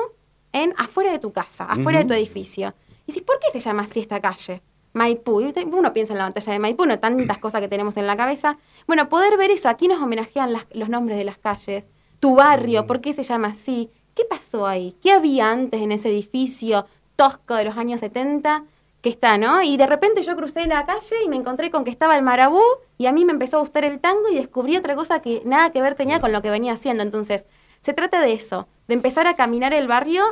en 0.52 0.72
afuera 0.78 1.12
de 1.12 1.18
tu 1.18 1.33
casa, 1.33 1.64
afuera 1.64 1.98
de 1.98 2.06
tu 2.06 2.14
edificio. 2.14 2.74
Y 3.06 3.12
dices, 3.12 3.22
¿por 3.22 3.38
qué 3.40 3.50
se 3.52 3.61
llama 3.61 3.83
así 3.83 4.00
esta 4.00 4.20
calle? 4.20 4.62
Maipú. 4.92 5.40
Y 5.40 5.53
uno 5.72 5.92
piensa 5.92 6.12
en 6.12 6.18
la 6.18 6.24
batalla 6.24 6.53
de 6.53 6.59
Maipú, 6.59 6.87
no 6.87 6.98
tantas 6.98 7.38
cosas 7.44 7.61
que 7.61 7.68
tenemos 7.68 7.96
en 7.96 8.07
la 8.07 8.16
cabeza. 8.16 8.59
Bueno, 8.87 9.09
poder 9.09 9.37
ver 9.37 9.50
eso, 9.50 9.68
aquí 9.68 9.88
nos 9.88 10.00
homenajean 10.03 10.53
las- 10.53 10.66
los 10.72 10.88
nombres 10.88 11.18
de 11.18 11.24
las 11.24 11.38
calles, 11.38 11.85
tu 12.20 12.35
barrio, 12.35 12.87
¿por 12.87 13.00
qué 13.00 13.12
se 13.12 13.22
llama 13.22 13.48
así? 13.48 13.90
¿Qué 14.14 14.24
pasó 14.24 14.66
ahí? 14.66 14.94
¿Qué 15.03 15.12
había 15.12 15.50
antes 15.50 15.81
en 15.81 15.92
ese 15.92 16.09
edificio 16.11 16.87
tosco 17.16 17.55
de 17.55 17.64
los 17.64 17.76
años 17.76 18.00
70 18.00 18.64
que 19.03 19.09
está, 19.09 19.38
¿no? 19.38 19.62
Y 19.62 19.79
de 19.79 19.87
repente 19.87 20.22
yo 20.22 20.37
crucé 20.37 20.66
la 20.66 20.85
calle 20.85 21.16
y 21.24 21.29
me 21.31 21.37
encontré 21.37 21.70
con 21.70 21.85
que 21.85 21.90
estaba 21.90 22.16
el 22.16 22.22
marabú 22.22 22.61
y 22.98 23.07
a 23.07 23.12
mí 23.12 23.24
me 23.24 23.33
empezó 23.33 23.57
a 23.57 23.61
gustar 23.61 23.85
el 23.85 23.98
tango 24.00 24.29
y 24.31 24.35
descubrí 24.35 24.76
otra 24.76 24.94
cosa 24.94 25.22
que 25.22 25.40
nada 25.46 25.70
que 25.70 25.81
ver 25.81 25.94
tenía 25.94 26.20
con 26.20 26.33
lo 26.33 26.42
que 26.42 26.50
venía 26.50 26.74
haciendo. 26.74 27.03
Entonces, 27.03 27.46
se 27.81 27.94
trata 27.94 28.20
de 28.20 28.35
eso, 28.35 28.68
de 28.88 28.94
empezar 28.94 29.26
a 29.26 29.37
caminar 29.37 29.72
el 29.72 29.88
barrio 29.88 30.22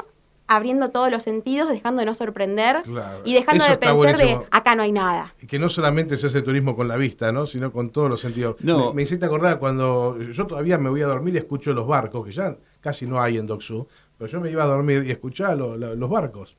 abriendo 0.48 0.90
todos 0.90 1.10
los 1.10 1.22
sentidos, 1.22 1.68
dejando 1.68 2.00
de 2.00 2.06
no 2.06 2.14
sorprender 2.14 2.82
Claro. 2.82 3.20
y 3.24 3.34
dejando 3.34 3.64
Eso 3.64 3.72
de 3.74 3.78
pensar 3.78 3.96
de 3.96 4.12
buenísimo. 4.14 4.44
acá 4.50 4.74
no 4.74 4.82
hay 4.82 4.92
nada. 4.92 5.34
Y 5.40 5.46
que 5.46 5.58
no 5.58 5.68
solamente 5.68 6.16
se 6.16 6.26
hace 6.26 6.42
turismo 6.42 6.74
con 6.74 6.88
la 6.88 6.96
vista, 6.96 7.30
¿no? 7.30 7.46
Sino 7.46 7.70
con 7.70 7.90
todos 7.90 8.10
los 8.10 8.20
sentidos. 8.20 8.56
No. 8.60 8.88
Me, 8.88 8.94
me 8.96 9.02
hiciste 9.02 9.26
acordar 9.26 9.58
cuando 9.58 10.18
yo 10.20 10.46
todavía 10.46 10.78
me 10.78 10.88
voy 10.90 11.02
a 11.02 11.06
dormir 11.06 11.34
y 11.34 11.38
escucho 11.38 11.72
los 11.72 11.86
barcos, 11.86 12.26
que 12.26 12.32
ya 12.32 12.56
casi 12.80 13.06
no 13.06 13.20
hay 13.20 13.36
en 13.38 13.46
Doxú, 13.46 13.86
pero 14.16 14.30
yo 14.30 14.40
me 14.40 14.50
iba 14.50 14.64
a 14.64 14.66
dormir 14.66 15.04
y 15.06 15.10
escuchaba 15.10 15.54
lo- 15.54 15.76
lo- 15.76 15.94
los 15.94 16.10
barcos, 16.10 16.56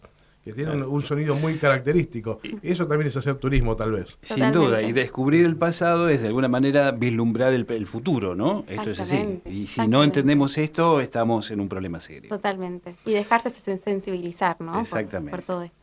que 0.50 0.56
tienen 0.56 0.84
un, 0.84 0.90
un 0.90 1.02
sonido 1.02 1.36
muy 1.36 1.56
característico. 1.56 2.40
Y 2.44 2.72
eso 2.72 2.88
también 2.88 3.08
es 3.08 3.16
hacer 3.18 3.36
turismo, 3.36 3.76
tal 3.76 3.92
vez. 3.92 4.18
Sin 4.22 4.52
duda, 4.52 4.82
y 4.82 4.92
descubrir 4.92 5.46
el 5.46 5.56
pasado 5.56 6.10
es 6.10 6.22
de 6.22 6.28
alguna 6.28 6.48
manera 6.48 6.92
vislumbrar 6.92 7.54
el, 7.54 7.66
el 7.70 7.88
futuro, 7.88 8.36
¿no? 8.36 8.64
Esto 8.68 8.90
es 8.92 9.00
así. 9.00 9.16
Exactamente, 9.16 9.52
Y 9.52 9.68
si 9.68 9.88
no 9.88 10.04
entendemos 10.04 10.58
esto, 10.58 11.02
estamos 11.02 11.50
en 11.52 11.60
un 11.62 11.70
problema 11.70 12.00
serio. 12.00 12.30
Totalmente. 12.30 12.96
Y 13.06 13.12
dejarse 13.12 13.50
sen- 13.50 13.78
sensibilizar, 13.78 14.60
¿no? 14.60 14.72
Por- 14.74 14.82
Exactamente. 14.82 15.32
Por, 15.32 15.42
todo 15.46 15.62
esto. 15.64 15.76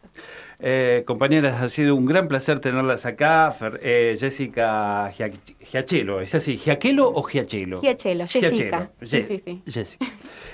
Eh, 0.58 1.02
compañeras, 1.06 1.60
ha 1.60 1.68
sido 1.68 1.94
un 1.94 2.06
gran 2.06 2.28
placer 2.28 2.60
tenerlas 2.60 3.04
acá. 3.04 3.52
Fer- 3.52 3.78
eh, 3.82 4.16
Jessica 4.18 5.10
Gia- 5.12 5.30
Giachelo, 5.60 6.22
¿es 6.22 6.34
así? 6.34 6.56
¿Giachelo 6.56 7.10
o 7.12 7.22
Giachelo? 7.24 7.82
Giachelo, 7.82 8.24
Jessica. 8.26 8.88
Sí, 9.02 9.06
Ye- 9.06 9.22
sí, 9.26 9.42
sí. 9.44 9.62
Jessica. 9.66 10.06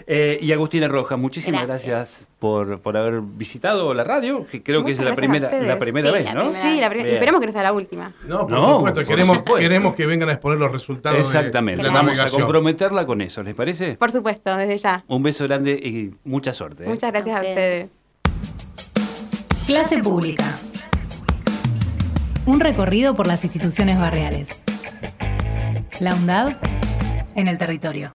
Eh, 0.09 0.39
y 0.43 0.51
Agustina 0.51 0.89
Rojas, 0.89 1.17
muchísimas 1.17 1.65
gracias, 1.69 1.87
Gracias. 1.97 2.29
por, 2.41 2.81
por 2.81 2.97
haber 2.97 3.21
visitado 3.21 3.95
la 3.95 4.03
radio, 4.03 4.45
que 4.51 4.61
creo 4.61 4.85
que 4.85 4.91
es 4.91 4.99
la 5.01 5.15
primera, 5.15 5.49
la 5.61 5.79
primera 5.79 6.09
Sí, 6.09 6.15
vez, 6.15 6.25
la 6.25 6.35
¿no? 6.35 6.41
primera. 6.41 6.61
Sí, 6.63 6.81
la 6.81 6.89
primera- 6.89 7.05
Bien. 7.07 7.15
esperemos 7.15 7.41
que 7.41 7.47
no 7.47 7.53
sea 7.53 7.63
la 7.63 7.73
última. 7.73 8.13
No, 8.27 8.41
por 8.41 8.51
No, 8.51 8.75
supuesto, 8.79 9.01
por 9.03 9.07
queremos, 9.09 9.37
supuesto. 9.37 9.61
queremos 9.61 9.95
que 9.95 10.07
vengan 10.07 10.29
a 10.31 10.33
exponer 10.33 10.59
los 10.59 10.73
resultados 10.73 11.17
de- 11.19 11.21
Exactamente, 11.23 11.81
de 11.81 11.87
la 11.87 11.95
vamos 11.95 12.11
a 12.11 12.15
navegación. 12.17 12.43
comprometerla 12.43 13.07
con 13.07 13.21
eso, 13.21 13.45
¿les 13.45 13.55
parece? 13.55 13.95
Por 13.95 14.11
supuesto, 14.11 14.57
desde 14.57 14.79
ya. 14.79 15.05
Un 15.07 15.23
beso 15.23 15.45
grande 15.45 15.71
y 15.75 16.13
mucha 16.29 16.53
suerte. 16.53 16.83
¿eh? 16.83 16.89
Muchas 16.89 17.13
gracias 17.13 17.37
a 17.37 17.39
ustedes. 17.39 18.02
Clase 19.73 20.01
pública. 20.01 20.45
Un 22.45 22.61
recorrido 22.61 23.17
por 23.17 23.27
las 23.27 23.43
instituciones 23.43 23.99
barriales. 23.99 24.61
La 25.99 26.15
UNDAD 26.15 26.59
en 27.37 27.49
el 27.49 27.57
territorio. 27.57 28.11